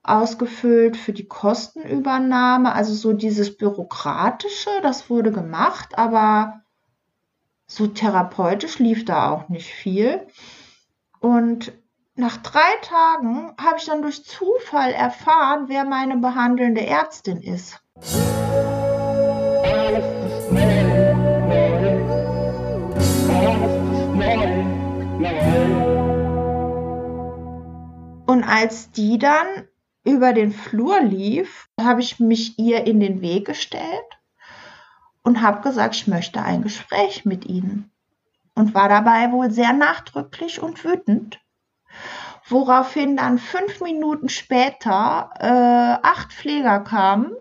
ausgefüllt 0.03 0.97
für 0.97 1.13
die 1.13 1.25
Kostenübernahme. 1.25 2.73
Also 2.73 2.93
so 2.93 3.13
dieses 3.13 3.55
Bürokratische, 3.55 4.71
das 4.81 5.09
wurde 5.09 5.31
gemacht, 5.31 5.97
aber 5.97 6.63
so 7.65 7.87
therapeutisch 7.87 8.79
lief 8.79 9.05
da 9.05 9.31
auch 9.31 9.47
nicht 9.47 9.73
viel. 9.73 10.27
Und 11.21 11.71
nach 12.15 12.35
drei 12.35 12.75
Tagen 12.81 13.53
habe 13.57 13.77
ich 13.77 13.85
dann 13.85 14.01
durch 14.01 14.25
Zufall 14.25 14.91
erfahren, 14.91 15.69
wer 15.69 15.85
meine 15.85 16.17
behandelnde 16.17 16.85
Ärztin 16.85 17.41
ist. 17.41 17.81
Als 28.43 28.91
die 28.91 29.17
dann 29.17 29.67
über 30.03 30.33
den 30.33 30.51
Flur 30.51 31.01
lief, 31.01 31.69
habe 31.79 32.01
ich 32.01 32.19
mich 32.19 32.59
ihr 32.59 32.85
in 32.85 32.99
den 32.99 33.21
Weg 33.21 33.45
gestellt 33.45 34.19
und 35.23 35.41
habe 35.41 35.61
gesagt, 35.61 35.95
ich 35.95 36.07
möchte 36.07 36.41
ein 36.41 36.61
Gespräch 36.61 37.25
mit 37.25 37.45
Ihnen. 37.45 37.91
Und 38.55 38.75
war 38.75 38.87
dabei 38.87 39.31
wohl 39.31 39.49
sehr 39.49 39.73
nachdrücklich 39.73 40.61
und 40.61 40.83
wütend. 40.83 41.39
Woraufhin 42.47 43.17
dann 43.17 43.39
fünf 43.39 43.81
Minuten 43.81 44.29
später 44.29 45.31
äh, 45.39 46.05
acht 46.07 46.33
Pfleger 46.33 46.81
kamen, 46.81 47.31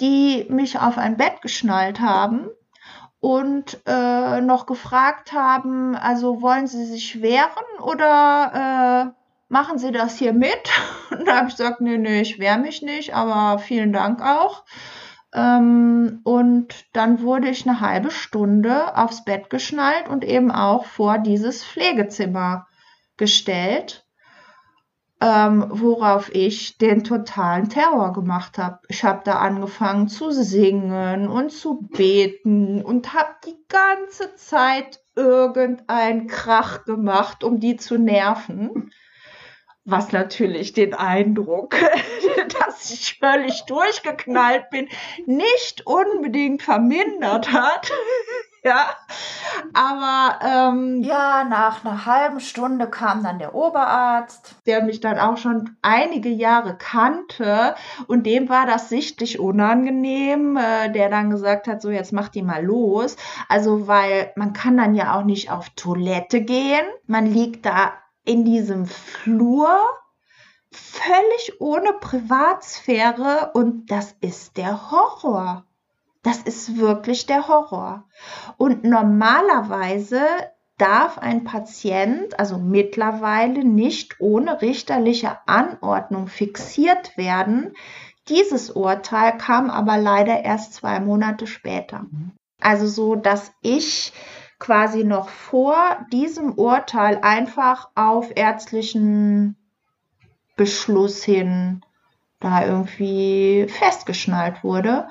die 0.00 0.46
mich 0.48 0.78
auf 0.78 0.96
ein 0.96 1.16
Bett 1.16 1.42
geschnallt 1.42 2.00
haben 2.00 2.48
und 3.18 3.80
äh, 3.86 4.40
noch 4.40 4.64
gefragt 4.64 5.32
haben, 5.32 5.94
also 5.94 6.40
wollen 6.40 6.66
Sie 6.66 6.86
sich 6.86 7.20
wehren 7.20 7.80
oder 7.80 9.12
äh, 9.14 9.19
machen 9.50 9.78
Sie 9.78 9.92
das 9.92 10.16
hier 10.16 10.32
mit? 10.32 10.70
Und 11.10 11.26
da 11.26 11.36
habe 11.36 11.48
ich 11.48 11.56
gesagt, 11.56 11.80
nee, 11.80 11.98
nee, 11.98 12.22
ich 12.22 12.38
wehre 12.38 12.58
mich 12.58 12.80
nicht, 12.80 13.14
aber 13.14 13.58
vielen 13.58 13.92
Dank 13.92 14.22
auch. 14.22 14.64
Ähm, 15.32 16.20
und 16.24 16.74
dann 16.92 17.22
wurde 17.22 17.48
ich 17.50 17.68
eine 17.68 17.80
halbe 17.80 18.10
Stunde 18.10 18.96
aufs 18.96 19.24
Bett 19.24 19.48
geschnallt 19.48 20.08
und 20.08 20.24
eben 20.24 20.50
auch 20.50 20.86
vor 20.86 21.18
dieses 21.18 21.64
Pflegezimmer 21.64 22.66
gestellt, 23.16 24.04
ähm, 25.20 25.66
worauf 25.68 26.34
ich 26.34 26.78
den 26.78 27.04
totalen 27.04 27.68
Terror 27.68 28.12
gemacht 28.12 28.58
habe. 28.58 28.80
Ich 28.88 29.04
habe 29.04 29.20
da 29.22 29.38
angefangen 29.38 30.08
zu 30.08 30.32
singen 30.32 31.28
und 31.28 31.52
zu 31.52 31.82
beten 31.82 32.82
und 32.82 33.14
habe 33.14 33.36
die 33.46 33.56
ganze 33.68 34.34
Zeit 34.34 34.98
irgendeinen 35.14 36.26
Krach 36.26 36.84
gemacht, 36.84 37.44
um 37.44 37.60
die 37.60 37.76
zu 37.76 37.98
nerven 37.98 38.90
was 39.84 40.12
natürlich 40.12 40.72
den 40.72 40.94
Eindruck, 40.94 41.74
dass 42.66 42.90
ich 42.90 43.18
völlig 43.18 43.64
durchgeknallt 43.66 44.70
bin, 44.70 44.88
nicht 45.26 45.86
unbedingt 45.86 46.62
vermindert 46.62 47.52
hat. 47.52 47.90
ja, 48.64 48.90
aber 49.72 50.38
ähm, 50.44 51.02
ja, 51.02 51.44
nach 51.44 51.84
einer 51.84 52.04
halben 52.04 52.40
Stunde 52.40 52.88
kam 52.88 53.22
dann 53.22 53.38
der 53.38 53.54
Oberarzt, 53.54 54.56
der 54.66 54.82
mich 54.82 55.00
dann 55.00 55.18
auch 55.18 55.38
schon 55.38 55.76
einige 55.80 56.28
Jahre 56.28 56.76
kannte 56.76 57.74
und 58.06 58.26
dem 58.26 58.50
war 58.50 58.66
das 58.66 58.90
sichtlich 58.90 59.40
unangenehm, 59.40 60.58
äh, 60.58 60.90
der 60.90 61.08
dann 61.08 61.30
gesagt 61.30 61.68
hat, 61.68 61.80
so 61.80 61.90
jetzt 61.90 62.12
mach 62.12 62.28
die 62.28 62.42
mal 62.42 62.62
los. 62.62 63.16
Also 63.48 63.88
weil 63.88 64.32
man 64.36 64.52
kann 64.52 64.76
dann 64.76 64.94
ja 64.94 65.18
auch 65.18 65.24
nicht 65.24 65.50
auf 65.50 65.70
Toilette 65.70 66.42
gehen, 66.42 66.84
man 67.06 67.24
liegt 67.24 67.64
da 67.64 67.94
in 68.24 68.44
diesem 68.44 68.86
Flur 68.86 69.68
völlig 70.72 71.60
ohne 71.60 71.92
Privatsphäre 71.94 73.50
und 73.54 73.90
das 73.90 74.14
ist 74.20 74.56
der 74.56 74.90
Horror. 74.90 75.64
Das 76.22 76.38
ist 76.38 76.76
wirklich 76.76 77.26
der 77.26 77.48
Horror. 77.48 78.04
Und 78.56 78.84
normalerweise 78.84 80.20
darf 80.76 81.18
ein 81.18 81.44
Patient, 81.44 82.38
also 82.38 82.58
mittlerweile 82.58 83.64
nicht 83.64 84.20
ohne 84.20 84.62
richterliche 84.62 85.38
Anordnung 85.46 86.28
fixiert 86.28 87.16
werden. 87.16 87.74
Dieses 88.28 88.70
Urteil 88.70 89.36
kam 89.38 89.70
aber 89.70 89.98
leider 89.98 90.44
erst 90.44 90.74
zwei 90.74 91.00
Monate 91.00 91.46
später. 91.46 92.06
Also 92.60 92.86
so, 92.86 93.14
dass 93.14 93.52
ich 93.62 94.12
quasi 94.60 95.02
noch 95.02 95.28
vor 95.28 96.06
diesem 96.12 96.52
Urteil 96.52 97.18
einfach 97.22 97.88
auf 97.96 98.30
ärztlichen 98.36 99.56
Beschluss 100.56 101.24
hin 101.24 101.82
da 102.38 102.64
irgendwie 102.64 103.66
festgeschnallt 103.68 104.62
wurde. 104.62 105.08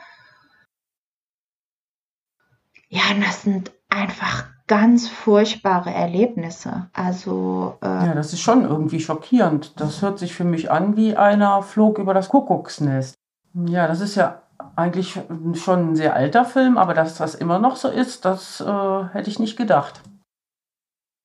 Ja, 2.88 3.02
und 3.14 3.22
das 3.22 3.44
sind 3.44 3.72
einfach 3.90 4.46
ganz 4.68 5.08
furchtbare 5.08 5.92
Erlebnisse. 5.92 6.90
Also 6.94 7.78
äh, 7.82 7.88
ja, 7.88 8.14
das 8.14 8.34
ist 8.34 8.42
schon 8.42 8.64
irgendwie 8.64 9.00
schockierend. 9.00 9.80
Das 9.80 10.02
hört 10.02 10.20
sich 10.20 10.34
für 10.34 10.44
mich 10.44 10.72
an 10.72 10.96
wie 10.96 11.16
einer 11.16 11.62
flog 11.64 11.98
über 11.98 12.14
das 12.14 12.30
Kuckucksnest. 12.30 13.16
Ja, 13.54 13.88
das 13.88 14.00
ist 14.02 14.16
ja 14.16 14.44
eigentlich 14.76 15.20
schon 15.54 15.92
ein 15.92 15.96
sehr 15.96 16.16
alter 16.16 16.46
Film, 16.46 16.78
aber 16.78 16.94
dass 16.94 17.18
das 17.18 17.36
immer 17.36 17.60
noch 17.60 17.76
so 17.76 17.90
ist, 17.90 18.26
das 18.26 18.62
äh, 18.62 19.04
hätte 19.14 19.30
ich 19.30 19.40
nicht 19.40 19.58
gedacht. 19.58 20.02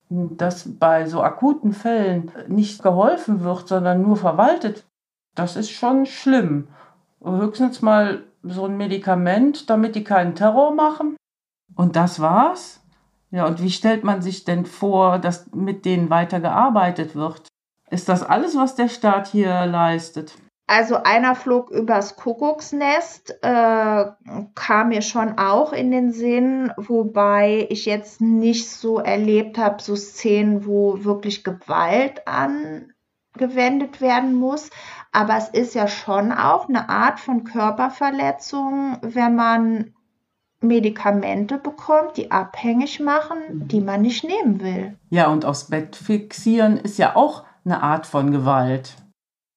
Dass 0.08 0.78
bei 0.78 1.06
so 1.06 1.22
akuten 1.22 1.72
Fällen 1.72 2.30
nicht 2.48 2.82
geholfen 2.82 3.42
wird, 3.42 3.68
sondern 3.68 4.02
nur 4.02 4.16
verwaltet, 4.16 4.84
das 5.34 5.56
ist 5.56 5.70
schon 5.70 6.06
schlimm. 6.06 6.68
Höchstens 7.22 7.82
mal 7.82 8.22
so 8.42 8.66
ein 8.66 8.76
Medikament, 8.76 9.68
damit 9.70 9.94
die 9.94 10.04
keinen 10.04 10.34
Terror 10.34 10.74
machen. 10.74 11.16
Und 11.74 11.96
das 11.96 12.20
war's? 12.20 12.80
Ja, 13.30 13.46
und 13.46 13.60
wie 13.60 13.70
stellt 13.70 14.04
man 14.04 14.22
sich 14.22 14.44
denn 14.44 14.64
vor, 14.64 15.18
dass 15.18 15.50
mit 15.52 15.84
denen 15.84 16.10
weiter 16.10 16.38
gearbeitet 16.38 17.16
wird? 17.16 17.48
Ist 17.90 18.08
das 18.08 18.22
alles, 18.22 18.56
was 18.56 18.76
der 18.76 18.88
Staat 18.88 19.26
hier 19.26 19.66
leistet? 19.66 20.36
Also 20.66 21.02
einer 21.02 21.34
flog 21.34 21.70
übers 21.70 22.16
Kuckucksnest, 22.16 23.38
äh, 23.42 24.04
kam 24.54 24.88
mir 24.88 25.02
schon 25.02 25.38
auch 25.38 25.74
in 25.74 25.90
den 25.90 26.10
Sinn, 26.10 26.72
wobei 26.78 27.66
ich 27.68 27.84
jetzt 27.84 28.22
nicht 28.22 28.70
so 28.70 28.98
erlebt 28.98 29.58
habe, 29.58 29.82
so 29.82 29.94
Szenen, 29.94 30.64
wo 30.64 31.04
wirklich 31.04 31.44
Gewalt 31.44 32.22
angewendet 32.26 34.00
werden 34.00 34.34
muss. 34.34 34.70
Aber 35.12 35.36
es 35.36 35.50
ist 35.50 35.74
ja 35.74 35.86
schon 35.86 36.32
auch 36.32 36.68
eine 36.68 36.88
Art 36.88 37.20
von 37.20 37.44
Körperverletzung, 37.44 38.96
wenn 39.02 39.36
man 39.36 39.94
Medikamente 40.62 41.58
bekommt, 41.58 42.16
die 42.16 42.30
abhängig 42.30 43.00
machen, 43.00 43.68
die 43.68 43.82
man 43.82 44.00
nicht 44.00 44.24
nehmen 44.24 44.60
will. 44.60 44.96
Ja, 45.10 45.28
und 45.28 45.44
aufs 45.44 45.64
Bett 45.68 45.94
fixieren 45.94 46.78
ist 46.78 46.96
ja 46.96 47.16
auch 47.16 47.44
eine 47.66 47.82
Art 47.82 48.06
von 48.06 48.30
Gewalt. 48.30 48.96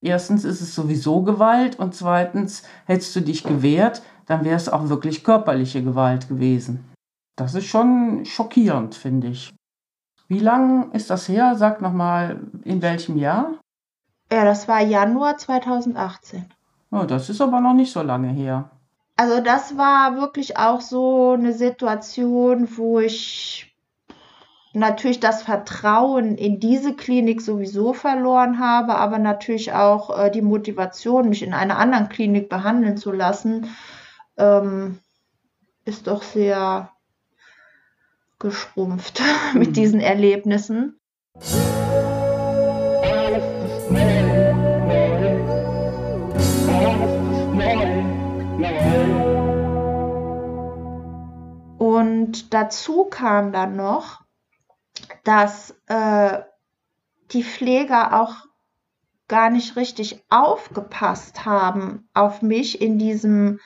Erstens 0.02 0.46
ist 0.46 0.62
es 0.62 0.76
sowieso 0.76 1.22
Gewalt 1.24 1.80
und 1.80 1.96
zweitens, 1.96 2.64
hättest 2.86 3.16
du 3.16 3.22
dich 3.22 3.44
gewehrt, 3.44 4.02
dann 4.28 4.46
wäre 4.46 4.56
es 4.56 4.70
auch 4.70 4.90
wirklich 4.90 5.24
körperliche 5.24 5.84
Gewalt 5.84 6.28
gewesen. 6.28 6.86
Das 7.36 7.56
ist 7.56 7.66
schon 7.66 8.26
schockierend, 8.26 8.96
finde 8.96 9.28
ich. 9.28 9.54
Wie 10.28 10.40
lang 10.40 10.92
ist 10.92 11.10
das 11.10 11.28
her? 11.30 11.56
Sag 11.56 11.82
nochmal, 11.82 12.42
in 12.64 12.82
welchem 12.82 13.18
Jahr? 13.18 13.54
Ja, 14.32 14.44
das 14.44 14.68
war 14.68 14.82
Januar 14.82 15.38
2018. 15.38 16.46
Oh, 16.92 17.04
das 17.04 17.30
ist 17.30 17.42
aber 17.42 17.62
noch 17.62 17.74
nicht 17.74 17.92
so 17.92 18.02
lange 18.02 18.30
her. 18.30 18.70
Also 19.16 19.40
das 19.42 19.78
war 19.78 20.18
wirklich 20.18 20.58
auch 20.58 20.82
so 20.82 21.32
eine 21.32 21.54
Situation, 21.54 22.68
wo 22.78 23.00
ich 23.00 23.67
natürlich 24.74 25.20
das 25.20 25.44
Vertrauen 25.44 26.36
in 26.36 26.60
diese 26.60 26.96
Klinik 26.96 27.42
sowieso 27.42 27.94
verloren 27.94 28.60
habe, 28.60 28.96
aber 28.96 29.20
natürlich 29.20 29.74
auch 29.74 30.18
äh, 30.18 30.32
die 30.32 30.42
Motivation, 30.42 31.30
mich 31.30 31.44
in 31.44 31.54
einer 31.54 31.78
anderen 31.78 32.10
Klinik 32.10 32.50
behandeln 32.50 32.98
zu 32.98 33.12
lassen, 33.12 33.70
ähm, 34.38 35.00
ist 35.86 36.08
doch 36.08 36.22
sehr 36.22 36.92
geschrumpft 38.40 39.22
mit 39.54 39.70
mhm. 39.70 39.74
diesen 39.74 40.00
Erlebnissen. 40.00 41.00
Und 51.78 52.54
dazu 52.54 53.06
kam 53.06 53.52
dann 53.52 53.76
noch, 53.76 54.27
dass 55.28 55.76
äh, 55.88 56.40
die 57.32 57.44
Pfleger 57.44 58.22
auch 58.22 58.48
gar 59.28 59.50
nicht 59.50 59.76
richtig 59.76 60.24
aufgepasst 60.30 61.46
haben 61.46 62.08
auf 62.14 62.42
mich 62.42 62.82
in 62.82 62.98
diesem 62.98 63.60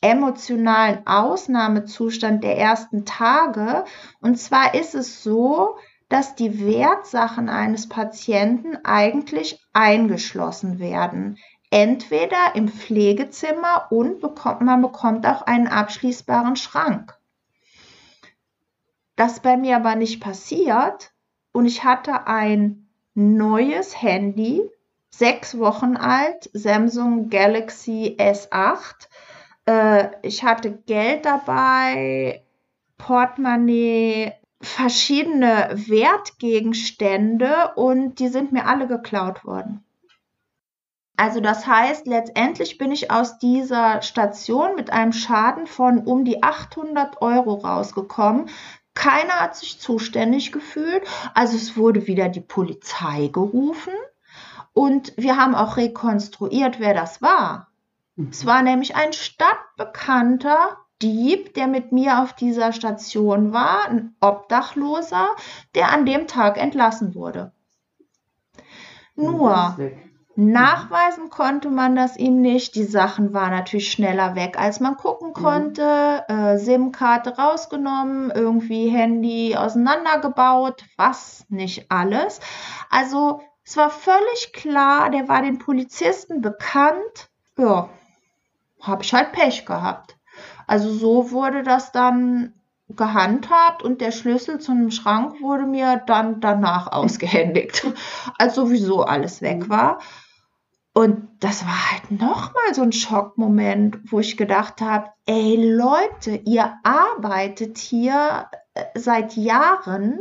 emotionalen 0.00 1.06
Ausnahmezustand 1.06 2.42
der 2.42 2.58
ersten 2.58 3.04
Tage. 3.04 3.84
Und 4.20 4.36
zwar 4.36 4.74
ist 4.74 4.96
es 4.96 5.22
so, 5.22 5.76
dass 6.08 6.34
die 6.34 6.66
Wertsachen 6.66 7.48
eines 7.48 7.88
Patienten 7.88 8.76
eigentlich 8.84 9.64
eingeschlossen 9.72 10.80
werden. 10.80 11.38
Entweder 11.70 12.56
im 12.56 12.68
Pflegezimmer 12.68 13.86
und 13.90 14.20
bekommt, 14.20 14.60
man 14.60 14.82
bekommt 14.82 15.24
auch 15.24 15.42
einen 15.42 15.68
abschließbaren 15.68 16.56
Schrank. 16.56 17.15
Das 19.16 19.40
bei 19.40 19.56
mir 19.56 19.76
aber 19.76 19.96
nicht 19.96 20.20
passiert 20.20 21.12
und 21.52 21.66
ich 21.66 21.84
hatte 21.84 22.26
ein 22.26 22.88
neues 23.14 24.00
Handy, 24.00 24.62
sechs 25.10 25.58
Wochen 25.58 25.96
alt, 25.96 26.50
Samsung 26.52 27.30
Galaxy 27.30 28.16
S8 28.18 29.08
äh, 29.66 30.08
ich 30.22 30.44
hatte 30.44 30.72
Geld 30.86 31.26
dabei, 31.26 32.42
Portemonnaie, 32.96 34.32
verschiedene 34.62 35.70
Wertgegenstände 35.74 37.72
und 37.74 38.18
die 38.20 38.28
sind 38.28 38.52
mir 38.52 38.66
alle 38.66 38.86
geklaut 38.86 39.44
worden. 39.44 39.84
Also 41.18 41.40
das 41.40 41.66
heißt, 41.66 42.06
letztendlich 42.06 42.78
bin 42.78 42.92
ich 42.92 43.10
aus 43.10 43.38
dieser 43.38 44.02
Station 44.02 44.74
mit 44.76 44.90
einem 44.90 45.12
Schaden 45.12 45.66
von 45.66 45.98
um 45.98 46.24
die 46.24 46.42
800 46.42 47.22
Euro 47.22 47.54
rausgekommen. 47.54 48.48
Keiner 48.96 49.34
hat 49.34 49.54
sich 49.54 49.78
zuständig 49.78 50.50
gefühlt. 50.50 51.02
Also 51.34 51.56
es 51.56 51.76
wurde 51.76 52.08
wieder 52.08 52.28
die 52.28 52.40
Polizei 52.40 53.28
gerufen 53.28 53.92
und 54.72 55.12
wir 55.16 55.36
haben 55.36 55.54
auch 55.54 55.76
rekonstruiert, 55.76 56.80
wer 56.80 56.94
das 56.94 57.22
war. 57.22 57.68
Es 58.30 58.46
war 58.46 58.62
nämlich 58.62 58.96
ein 58.96 59.12
stadtbekannter 59.12 60.78
Dieb, 61.02 61.52
der 61.54 61.66
mit 61.66 61.92
mir 61.92 62.22
auf 62.22 62.32
dieser 62.32 62.72
Station 62.72 63.52
war, 63.52 63.86
ein 63.86 64.16
Obdachloser, 64.20 65.28
der 65.74 65.92
an 65.92 66.06
dem 66.06 66.26
Tag 66.26 66.56
entlassen 66.56 67.14
wurde. 67.14 67.52
Nur 69.14 69.76
nachweisen 70.36 71.30
konnte 71.30 71.70
man 71.70 71.96
das 71.96 72.16
ihm 72.16 72.40
nicht. 72.40 72.74
Die 72.74 72.84
Sachen 72.84 73.32
waren 73.32 73.50
natürlich 73.50 73.90
schneller 73.90 74.34
weg, 74.34 74.58
als 74.58 74.80
man 74.80 74.96
gucken 74.96 75.32
konnte. 75.32 76.24
Mhm. 76.28 76.34
Äh, 76.34 76.58
SIM-Karte 76.58 77.36
rausgenommen, 77.36 78.30
irgendwie 78.30 78.88
Handy 78.88 79.56
auseinandergebaut, 79.56 80.84
was 80.96 81.46
nicht 81.48 81.90
alles. 81.90 82.40
Also 82.90 83.40
es 83.64 83.76
war 83.76 83.90
völlig 83.90 84.52
klar, 84.52 85.10
der 85.10 85.28
war 85.28 85.42
den 85.42 85.58
Polizisten 85.58 86.40
bekannt. 86.40 87.30
Ja, 87.58 87.88
habe 88.80 89.02
ich 89.02 89.12
halt 89.12 89.32
Pech 89.32 89.66
gehabt. 89.66 90.16
Also 90.66 90.92
so 90.92 91.30
wurde 91.30 91.62
das 91.62 91.92
dann 91.92 92.52
gehandhabt 92.88 93.82
und 93.82 94.00
der 94.00 94.12
Schlüssel 94.12 94.60
zu 94.60 94.72
einem 94.72 94.90
Schrank 94.90 95.40
wurde 95.40 95.66
mir 95.66 95.96
dann 96.06 96.40
danach 96.40 96.86
ausgehändigt, 96.92 97.86
als 98.38 98.54
sowieso 98.54 99.02
alles 99.02 99.42
weg 99.42 99.68
war. 99.68 99.98
Und 100.96 101.28
das 101.40 101.66
war 101.66 101.92
halt 101.92 102.10
nochmal 102.10 102.72
so 102.72 102.80
ein 102.80 102.90
Schockmoment, 102.90 104.10
wo 104.10 104.20
ich 104.20 104.38
gedacht 104.38 104.80
habe, 104.80 105.10
ey 105.26 105.54
Leute, 105.56 106.40
ihr 106.46 106.72
arbeitet 106.84 107.76
hier 107.76 108.48
äh, 108.72 108.82
seit 108.94 109.36
Jahren 109.36 110.18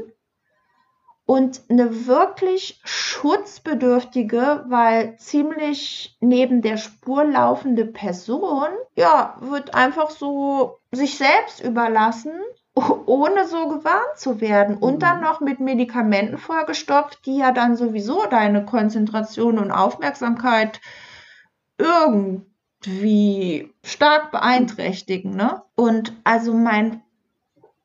und 1.25 1.61
eine 1.69 2.07
wirklich 2.07 2.81
schutzbedürftige, 2.83 4.65
weil 4.67 5.15
ziemlich 5.17 6.17
neben 6.19 6.61
der 6.61 6.75
Spur 6.75 7.23
laufende 7.23 7.85
Person, 7.85 8.67
ja, 8.97 9.37
wird 9.39 9.75
einfach 9.75 10.09
so 10.09 10.79
sich 10.91 11.17
selbst 11.17 11.63
überlassen, 11.63 12.33
ohne 12.75 13.47
so 13.47 13.69
gewarnt 13.69 14.17
zu 14.17 14.41
werden 14.41 14.77
und 14.77 15.01
dann 15.01 15.17
mhm. 15.17 15.23
noch 15.23 15.39
mit 15.39 15.59
Medikamenten 15.59 16.37
vollgestopft, 16.37 17.25
die 17.25 17.37
ja 17.37 17.51
dann 17.51 17.77
sowieso 17.77 18.25
deine 18.25 18.65
Konzentration 18.65 19.59
und 19.59 19.71
Aufmerksamkeit 19.71 20.81
irgendwie 21.77 23.73
stark 23.83 24.31
beeinträchtigen, 24.31 25.35
ne? 25.35 25.61
Und 25.75 26.13
also 26.23 26.53
mein 26.53 27.01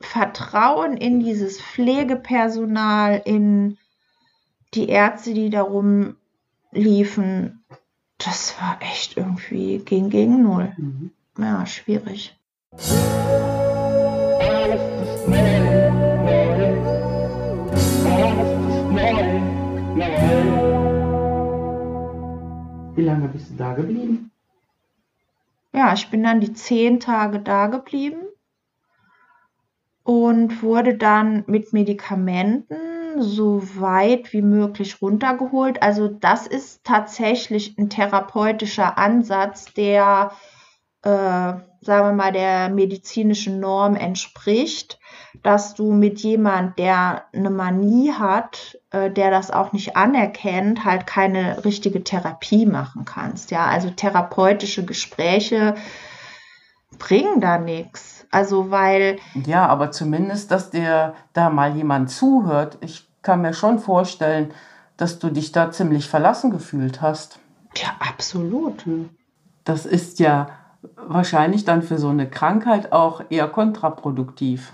Vertrauen 0.01 0.97
in 0.97 1.21
dieses 1.21 1.61
Pflegepersonal, 1.61 3.23
in 3.25 3.79
die 4.75 4.89
Ärzte, 4.89 5.35
die 5.35 5.51
darum 5.51 6.17
liefen, 6.73 7.65
das 8.19 8.61
war 8.61 8.79
echt 8.81 9.17
irgendwie 9.17 9.79
ging 9.79 10.11
gegen 10.11 10.43
null. 10.43 10.73
Mhm. 10.77 11.11
Ja, 11.39 11.65
schwierig. 11.67 12.37
Wie 23.01 23.07
lange 23.07 23.29
bist 23.29 23.53
du 23.53 23.55
da 23.55 23.73
geblieben? 23.73 24.31
Ja, 25.73 25.95
ich 25.95 26.11
bin 26.11 26.23
dann 26.23 26.43
die 26.43 26.53
zehn 26.53 27.01
Tage 27.01 27.39
da 27.39 27.69
geblieben 27.69 28.21
und 30.03 30.63
wurde 30.63 30.99
dann 30.99 31.43
mit 31.47 31.73
Medikamenten 31.73 32.77
so 33.17 33.63
weit 33.81 34.35
wie 34.35 34.43
möglich 34.43 35.01
runtergeholt. 35.01 35.83
Also 35.83 36.09
das 36.09 36.47
ist 36.47 36.85
tatsächlich 36.85 37.79
ein 37.79 37.89
therapeutischer 37.89 38.99
Ansatz, 38.99 39.73
der, 39.73 40.33
äh, 41.03 41.09
sagen 41.09 41.65
wir 41.83 42.13
mal, 42.13 42.33
der 42.33 42.69
medizinischen 42.69 43.61
Norm 43.61 43.97
entspricht, 43.97 44.99
dass 45.43 45.75
du 45.75 45.93
mit 45.93 46.21
jemand, 46.21 46.79
der 46.79 47.25
eine 47.33 47.51
Manie 47.51 48.13
hat, 48.13 48.79
äh, 48.91 49.11
der 49.11 49.31
das 49.31 49.51
auch 49.51 49.73
nicht 49.73 49.97
anerkennt, 49.97 50.85
halt 50.85 51.07
keine 51.07 51.65
richtige 51.65 52.05
Therapie 52.05 52.67
machen 52.67 53.05
kannst. 53.05 53.51
Ja, 53.51 53.67
also 53.67 53.91
therapeutische 53.91 54.85
Gespräche 54.85 55.75
bringen 56.99 57.41
da 57.41 57.59
nichts. 57.59 58.27
Also 58.31 58.71
weil. 58.71 59.19
Ja, 59.47 59.67
aber 59.67 59.91
zumindest, 59.91 60.51
dass 60.51 60.71
dir 60.71 61.15
da 61.33 61.51
mal 61.51 61.75
jemand 61.75 62.11
zuhört. 62.11 62.79
Ich 62.81 63.09
kann 63.23 63.43
mir 63.43 63.55
schon 63.55 63.79
vorstellen, 63.79 64.53
dass 64.97 65.19
du 65.19 65.31
dich 65.31 65.53
da 65.53 65.71
ziemlich 65.71 66.09
verlassen 66.09 66.51
gefühlt 66.51 67.01
hast. 67.01 67.39
Ja, 67.77 67.89
absolut. 68.01 68.85
Das 69.65 69.87
ist 69.87 70.19
ja 70.21 70.49
wahrscheinlich 70.97 71.65
dann 71.65 71.83
für 71.83 71.99
so 71.99 72.09
eine 72.09 72.29
Krankheit 72.29 72.93
auch 72.93 73.23
eher 73.31 73.49
kontraproduktiv. 73.49 74.73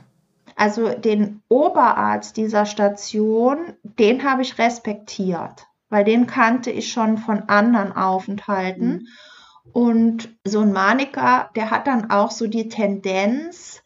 Also 0.54 0.88
den 0.88 1.42
Oberarzt 1.48 2.36
dieser 2.36 2.64
Station, 2.64 3.74
den 3.82 4.24
habe 4.24 4.42
ich 4.42 4.58
respektiert, 4.58 5.66
weil 5.90 6.04
den 6.04 6.26
kannte 6.26 6.70
ich 6.70 6.90
schon 6.90 7.18
von 7.18 7.48
anderen 7.48 7.92
Aufenthalten. 7.94 8.88
Mhm. 8.88 9.06
Und 9.72 10.28
so 10.44 10.60
ein 10.60 10.72
Maniker, 10.72 11.50
der 11.56 11.70
hat 11.70 11.86
dann 11.86 12.10
auch 12.10 12.30
so 12.30 12.46
die 12.46 12.68
Tendenz, 12.68 13.82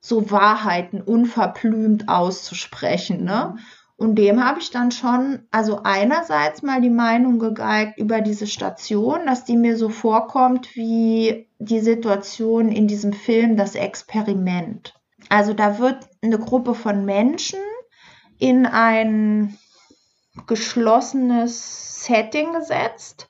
so 0.00 0.30
Wahrheiten 0.30 1.02
unverblümt 1.02 2.08
auszusprechen. 2.08 3.24
Ne? 3.24 3.56
Und 3.98 4.16
dem 4.16 4.44
habe 4.44 4.60
ich 4.60 4.70
dann 4.70 4.90
schon, 4.90 5.46
also 5.50 5.80
einerseits 5.82 6.62
mal 6.62 6.82
die 6.82 6.90
Meinung 6.90 7.38
gegeigt 7.38 7.98
über 7.98 8.20
diese 8.20 8.46
Station, 8.46 9.24
dass 9.24 9.44
die 9.44 9.56
mir 9.56 9.78
so 9.78 9.88
vorkommt 9.88 10.76
wie 10.76 11.48
die 11.58 11.80
Situation 11.80 12.70
in 12.70 12.86
diesem 12.88 13.14
Film 13.14 13.56
Das 13.56 13.74
Experiment. 13.74 14.94
Also 15.30 15.54
da 15.54 15.78
wird 15.78 15.98
eine 16.20 16.38
Gruppe 16.38 16.74
von 16.74 17.06
Menschen 17.06 17.58
in 18.38 18.66
ein 18.66 19.56
geschlossenes 20.46 22.04
Setting 22.04 22.52
gesetzt 22.52 23.28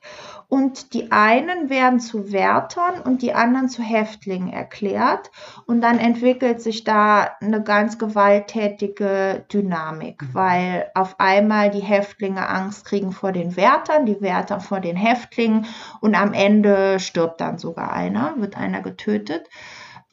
und 0.49 0.93
die 0.93 1.11
einen 1.11 1.69
werden 1.69 1.99
zu 1.99 2.31
Wärtern 2.31 3.01
und 3.01 3.21
die 3.21 3.33
anderen 3.33 3.67
zu 3.67 3.81
Häftlingen 3.81 4.51
erklärt 4.51 5.29
und 5.65 5.81
dann 5.81 5.99
entwickelt 5.99 6.61
sich 6.61 6.85
da 6.85 7.31
eine 7.41 7.61
ganz 7.61 7.97
gewalttätige 7.97 9.45
Dynamik, 9.51 10.21
mhm. 10.21 10.33
weil 10.33 10.91
auf 10.95 11.19
einmal 11.19 11.69
die 11.69 11.81
Häftlinge 11.81 12.47
Angst 12.47 12.85
kriegen 12.85 13.11
vor 13.11 13.33
den 13.33 13.57
Wärtern, 13.57 14.05
die 14.05 14.21
Wärter 14.21 14.61
vor 14.61 14.79
den 14.79 14.95
Häftlingen 14.95 15.65
und 15.99 16.15
am 16.15 16.33
Ende 16.33 16.99
stirbt 16.99 17.41
dann 17.41 17.57
sogar 17.57 17.91
einer, 17.91 18.35
wird 18.37 18.55
einer 18.57 18.81
getötet. 18.81 19.49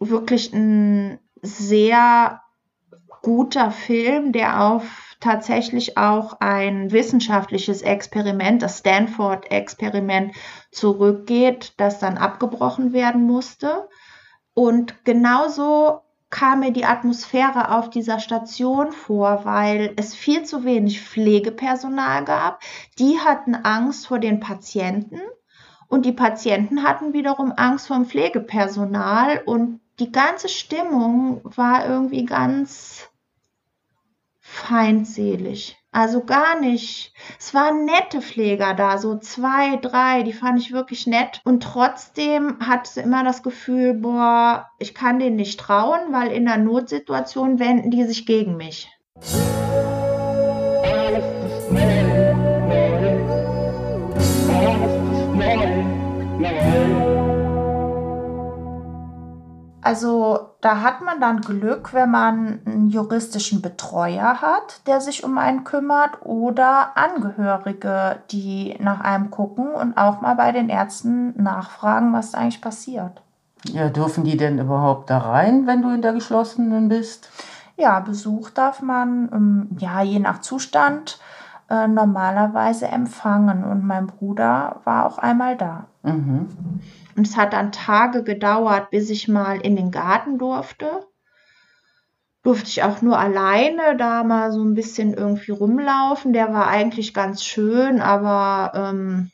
Wirklich 0.00 0.52
ein 0.52 1.20
sehr 1.42 2.40
guter 3.24 3.72
Film, 3.72 4.32
der 4.32 4.62
auf 4.62 5.16
tatsächlich 5.18 5.96
auch 5.96 6.36
ein 6.40 6.92
wissenschaftliches 6.92 7.80
Experiment, 7.82 8.62
das 8.62 8.78
Stanford-Experiment, 8.78 10.34
zurückgeht, 10.70 11.72
das 11.78 11.98
dann 11.98 12.18
abgebrochen 12.18 12.92
werden 12.92 13.22
musste. 13.22 13.88
Und 14.52 15.04
genauso 15.04 16.02
kam 16.28 16.60
mir 16.60 16.72
die 16.72 16.84
Atmosphäre 16.84 17.74
auf 17.74 17.90
dieser 17.90 18.20
Station 18.20 18.92
vor, 18.92 19.44
weil 19.44 19.94
es 19.96 20.14
viel 20.14 20.42
zu 20.42 20.64
wenig 20.64 21.00
Pflegepersonal 21.00 22.24
gab. 22.24 22.60
Die 22.98 23.18
hatten 23.18 23.54
Angst 23.54 24.06
vor 24.06 24.18
den 24.18 24.40
Patienten 24.40 25.20
und 25.88 26.04
die 26.04 26.12
Patienten 26.12 26.82
hatten 26.82 27.12
wiederum 27.12 27.52
Angst 27.56 27.86
vor 27.86 27.96
dem 27.96 28.06
Pflegepersonal 28.06 29.42
und 29.46 29.80
die 30.00 30.10
ganze 30.10 30.48
Stimmung 30.48 31.40
war 31.44 31.86
irgendwie 31.86 32.24
ganz 32.24 33.08
feindselig. 34.54 35.76
Also 35.92 36.24
gar 36.24 36.58
nicht. 36.58 37.12
Es 37.38 37.54
waren 37.54 37.84
nette 37.84 38.20
Pfleger 38.20 38.74
da, 38.74 38.98
so 38.98 39.16
zwei, 39.18 39.76
drei, 39.76 40.22
die 40.22 40.32
fand 40.32 40.58
ich 40.58 40.72
wirklich 40.72 41.06
nett. 41.06 41.40
Und 41.44 41.62
trotzdem 41.62 42.58
hatte 42.60 42.90
sie 42.90 43.00
immer 43.00 43.22
das 43.22 43.42
Gefühl, 43.42 43.94
boah, 43.94 44.68
ich 44.78 44.94
kann 44.94 45.18
denen 45.18 45.36
nicht 45.36 45.60
trauen, 45.60 46.00
weil 46.12 46.32
in 46.32 46.48
einer 46.48 46.62
Notsituation 46.62 47.58
wenden 47.58 47.90
die 47.90 48.04
sich 48.04 48.26
gegen 48.26 48.56
mich. 48.56 48.90
Also 59.80 60.53
da 60.64 60.80
hat 60.80 61.02
man 61.02 61.20
dann 61.20 61.42
Glück, 61.42 61.92
wenn 61.92 62.10
man 62.10 62.60
einen 62.64 62.88
juristischen 62.88 63.60
Betreuer 63.60 64.40
hat, 64.40 64.80
der 64.86 65.02
sich 65.02 65.22
um 65.22 65.36
einen 65.36 65.64
kümmert 65.64 66.22
oder 66.22 66.96
Angehörige, 66.96 68.20
die 68.30 68.74
nach 68.80 69.00
einem 69.02 69.30
gucken 69.30 69.66
und 69.66 69.98
auch 69.98 70.22
mal 70.22 70.36
bei 70.36 70.52
den 70.52 70.70
Ärzten 70.70 71.34
nachfragen, 71.42 72.14
was 72.14 72.30
da 72.30 72.38
eigentlich 72.38 72.62
passiert. 72.62 73.20
Ja, 73.66 73.90
dürfen 73.90 74.24
die 74.24 74.38
denn 74.38 74.58
überhaupt 74.58 75.10
da 75.10 75.18
rein, 75.18 75.66
wenn 75.66 75.82
du 75.82 75.90
in 75.90 76.00
der 76.00 76.14
geschlossenen 76.14 76.88
bist? 76.88 77.28
Ja, 77.76 78.00
Besuch 78.00 78.48
darf 78.48 78.80
man, 78.80 79.28
ähm, 79.32 79.68
ja, 79.78 80.00
je 80.00 80.18
nach 80.18 80.40
Zustand 80.40 81.18
äh, 81.68 81.88
normalerweise 81.88 82.88
empfangen. 82.88 83.64
Und 83.64 83.84
mein 83.84 84.06
Bruder 84.06 84.80
war 84.84 85.04
auch 85.04 85.18
einmal 85.18 85.58
da. 85.58 85.84
Mhm. 86.04 86.48
Und 87.16 87.26
es 87.26 87.36
hat 87.36 87.52
dann 87.52 87.72
Tage 87.72 88.22
gedauert, 88.24 88.90
bis 88.90 89.10
ich 89.10 89.28
mal 89.28 89.60
in 89.60 89.76
den 89.76 89.90
Garten 89.90 90.38
durfte. 90.38 91.06
Durfte 92.42 92.68
ich 92.68 92.82
auch 92.82 93.00
nur 93.00 93.18
alleine 93.18 93.96
da 93.96 94.22
mal 94.22 94.52
so 94.52 94.62
ein 94.62 94.74
bisschen 94.74 95.14
irgendwie 95.14 95.52
rumlaufen. 95.52 96.32
Der 96.32 96.52
war 96.52 96.66
eigentlich 96.66 97.14
ganz 97.14 97.44
schön, 97.44 98.00
aber 98.00 98.72
ähm, 98.74 99.30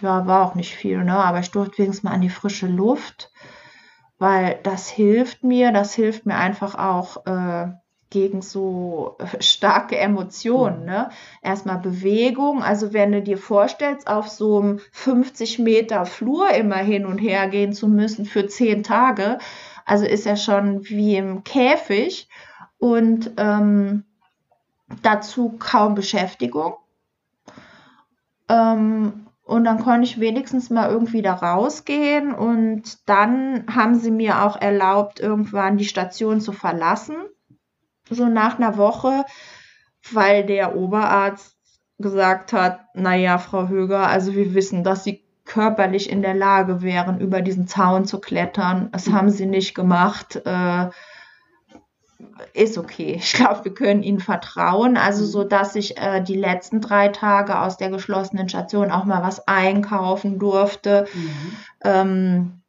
ja, 0.00 0.26
war 0.26 0.44
auch 0.44 0.54
nicht 0.54 0.74
viel, 0.74 1.04
ne? 1.04 1.16
Aber 1.16 1.40
ich 1.40 1.50
durfte 1.50 1.78
wenigstens 1.78 2.04
mal 2.04 2.14
an 2.14 2.20
die 2.20 2.30
frische 2.30 2.66
Luft, 2.66 3.32
weil 4.18 4.58
das 4.62 4.88
hilft 4.88 5.44
mir. 5.44 5.72
Das 5.72 5.94
hilft 5.94 6.26
mir 6.26 6.36
einfach 6.36 6.74
auch. 6.74 7.26
Äh, 7.26 7.72
gegen 8.10 8.42
so 8.42 9.16
äh, 9.18 9.42
starke 9.42 9.96
Emotionen. 9.98 10.84
Ne? 10.84 11.10
Erstmal 11.42 11.78
Bewegung. 11.78 12.62
Also 12.62 12.92
wenn 12.92 13.12
du 13.12 13.22
dir 13.22 13.38
vorstellst, 13.38 14.08
auf 14.08 14.28
so 14.28 14.60
einem 14.60 14.80
50 14.92 15.58
Meter 15.58 16.06
Flur 16.06 16.50
immer 16.50 16.76
hin 16.76 17.06
und 17.06 17.18
her 17.18 17.48
gehen 17.48 17.72
zu 17.72 17.88
müssen 17.88 18.24
für 18.24 18.46
zehn 18.46 18.82
Tage, 18.82 19.38
also 19.84 20.04
ist 20.04 20.26
er 20.26 20.36
schon 20.36 20.88
wie 20.88 21.16
im 21.16 21.44
Käfig 21.44 22.28
und 22.78 23.32
ähm, 23.36 24.04
dazu 25.02 25.56
kaum 25.58 25.94
Beschäftigung. 25.94 26.74
Ähm, 28.48 29.26
und 29.44 29.64
dann 29.64 29.82
konnte 29.82 30.04
ich 30.04 30.20
wenigstens 30.20 30.68
mal 30.68 30.90
irgendwie 30.90 31.22
da 31.22 31.32
rausgehen 31.32 32.34
und 32.34 33.08
dann 33.08 33.64
haben 33.74 33.94
sie 33.94 34.10
mir 34.10 34.44
auch 34.44 34.60
erlaubt, 34.60 35.20
irgendwann 35.20 35.78
die 35.78 35.86
Station 35.86 36.42
zu 36.42 36.52
verlassen 36.52 37.16
so 38.10 38.26
nach 38.26 38.58
einer 38.58 38.76
Woche, 38.76 39.24
weil 40.12 40.44
der 40.44 40.76
Oberarzt 40.76 41.56
gesagt 41.98 42.52
hat, 42.52 42.80
naja, 42.94 43.38
Frau 43.38 43.68
Höger, 43.68 44.06
also 44.06 44.34
wir 44.34 44.54
wissen, 44.54 44.84
dass 44.84 45.04
Sie 45.04 45.24
körperlich 45.44 46.10
in 46.10 46.22
der 46.22 46.34
Lage 46.34 46.82
wären, 46.82 47.20
über 47.20 47.40
diesen 47.40 47.66
Zaun 47.66 48.04
zu 48.04 48.20
klettern. 48.20 48.90
Das 48.92 49.10
haben 49.10 49.30
Sie 49.30 49.46
nicht 49.46 49.74
gemacht. 49.74 50.40
Äh, 50.44 50.90
ist 52.52 52.78
okay. 52.78 53.14
Ich 53.18 53.32
glaube, 53.32 53.64
wir 53.64 53.74
können 53.74 54.02
Ihnen 54.02 54.20
vertrauen. 54.20 54.96
Also 54.96 55.24
so, 55.24 55.44
dass 55.44 55.74
ich 55.74 55.96
äh, 55.96 56.22
die 56.22 56.36
letzten 56.36 56.80
drei 56.80 57.08
Tage 57.08 57.58
aus 57.60 57.76
der 57.76 57.90
geschlossenen 57.90 58.48
Station 58.48 58.90
auch 58.90 59.04
mal 59.04 59.22
was 59.22 59.48
einkaufen 59.48 60.38
durfte. 60.38 61.06
Mhm. 61.14 61.56
Ähm, 61.84 62.62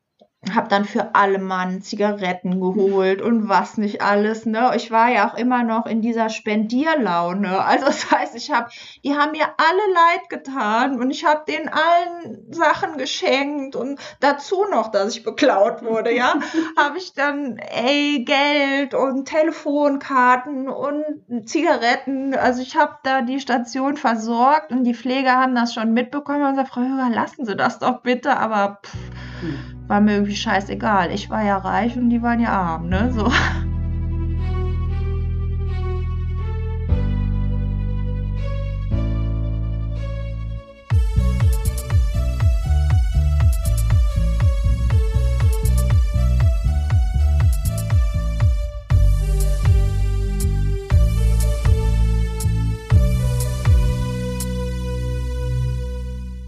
habe 0.56 0.70
dann 0.70 0.86
für 0.86 1.16
alle 1.16 1.38
Mann 1.38 1.82
Zigaretten 1.82 2.62
geholt 2.62 3.22
und 3.22 3.50
was 3.50 3.78
nicht 3.78 4.02
alles. 4.02 4.46
Ne? 4.46 4.72
Ich 4.76 4.90
war 4.90 5.10
ja 5.10 5.30
auch 5.30 5.38
immer 5.38 5.64
noch 5.64 5.86
in 5.86 6.02
dieser 6.02 6.30
Spendierlaune. 6.30 7.62
Also 7.64 7.88
das 7.88 8.10
heißt, 8.10 8.36
ich 8.36 8.50
habe, 8.50 8.70
die 9.04 9.16
haben 9.16 9.32
mir 9.32 9.46
alle 9.58 9.94
leid 9.94 10.30
getan 10.30 11.00
und 11.00 11.12
ich 11.12 11.26
habe 11.26 11.44
denen 11.46 11.68
allen 11.68 12.54
Sachen 12.54 12.98
geschenkt 12.98 13.76
und 13.76 14.00
dazu 14.22 14.64
noch, 14.72 14.92
dass 14.92 15.14
ich 15.14 15.24
beklaut 15.24 15.84
wurde, 15.84 16.16
ja, 16.16 16.36
habe 16.78 16.98
ich 16.98 17.14
dann 17.14 17.58
ey 17.58 18.24
Geld 18.24 18.94
und 18.94 19.26
Telefonkarten 19.26 20.70
und 20.70 21.04
Zigaretten. 21.50 22.34
Also 22.34 22.62
ich 22.62 22.78
habe 22.78 22.96
da 23.04 23.22
die 23.22 23.42
Station 23.42 23.98
versorgt 23.98 24.72
und 24.72 24.86
die 24.86 24.96
Pfleger 24.96 25.36
haben 25.36 25.54
das 25.54 25.74
schon 25.74 25.94
mitbekommen 25.94 26.44
und 26.44 26.52
gesagt, 26.52 26.70
Frau 26.70 26.82
Höger, 26.82 27.10
lassen 27.14 27.46
Sie 27.46 27.58
das 27.58 27.80
doch 27.80 28.02
bitte, 28.02 28.38
aber 28.38 28.80
pff, 28.84 28.94
hm 29.42 29.69
war 29.90 30.00
mir 30.00 30.14
irgendwie 30.14 30.36
scheißegal. 30.36 31.12
Ich 31.12 31.30
war 31.30 31.44
ja 31.44 31.58
reich 31.58 31.98
und 31.98 32.10
die 32.10 32.22
waren 32.22 32.40
ja 32.40 32.50
arm, 32.50 32.88
ne? 32.88 33.12
So. 33.12 33.30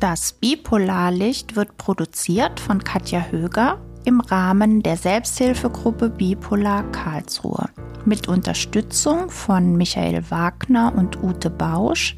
Das 0.02 0.34
Bipolarlicht 0.34 1.56
wird 1.56 1.78
produziert 1.78 2.60
von 2.60 2.84
Katja 2.84 3.28
Höger 3.30 3.80
im 4.04 4.20
Rahmen 4.20 4.82
der 4.82 4.98
Selbsthilfegruppe 4.98 6.10
Bipolar 6.10 6.82
Karlsruhe 6.92 7.70
mit 8.04 8.28
Unterstützung 8.28 9.30
von 9.30 9.78
Michael 9.78 10.24
Wagner 10.32 10.92
und 10.98 11.22
Ute 11.22 11.52
Bausch. 11.52 12.18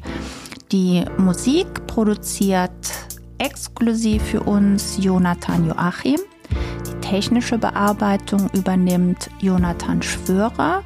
Die 0.72 1.04
Musik 1.18 1.86
produziert 1.86 2.72
exklusiv 3.36 4.22
für 4.22 4.40
uns 4.40 4.96
Jonathan 4.98 5.68
Joachim. 5.68 6.20
Die 6.88 7.06
technische 7.06 7.58
Bearbeitung 7.58 8.48
übernimmt 8.54 9.28
Jonathan 9.40 10.00
Schwörer 10.00 10.82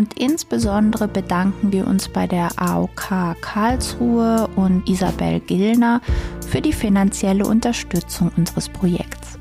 und 0.00 0.18
insbesondere 0.18 1.08
bedanken 1.08 1.72
wir 1.72 1.86
uns 1.86 2.08
bei 2.08 2.26
der 2.26 2.48
AOK 2.56 3.36
Karlsruhe 3.40 4.48
und 4.56 4.88
Isabel 4.88 5.40
Gillner 5.40 6.00
für 6.50 6.60
die 6.60 6.72
finanzielle 6.72 7.46
Unterstützung 7.46 8.32
unseres 8.36 8.68
Projekts. 8.68 9.38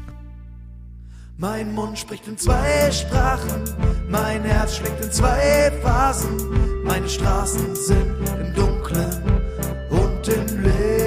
Mein 1.37 1.73
Mund 1.73 1.97
spricht 1.97 2.27
in 2.27 2.37
zwei 2.37 2.91
Sprachen, 2.91 3.63
mein 4.09 4.43
Herz 4.43 4.75
schlägt 4.75 5.03
in 5.03 5.11
zwei 5.11 5.71
Phasen, 5.81 6.37
meine 6.83 7.09
Straßen 7.09 7.75
sind 7.75 8.15
im 8.39 8.53
Dunkeln 8.53 9.23
und 9.89 10.27
im 10.27 10.63
Licht. 10.63 10.98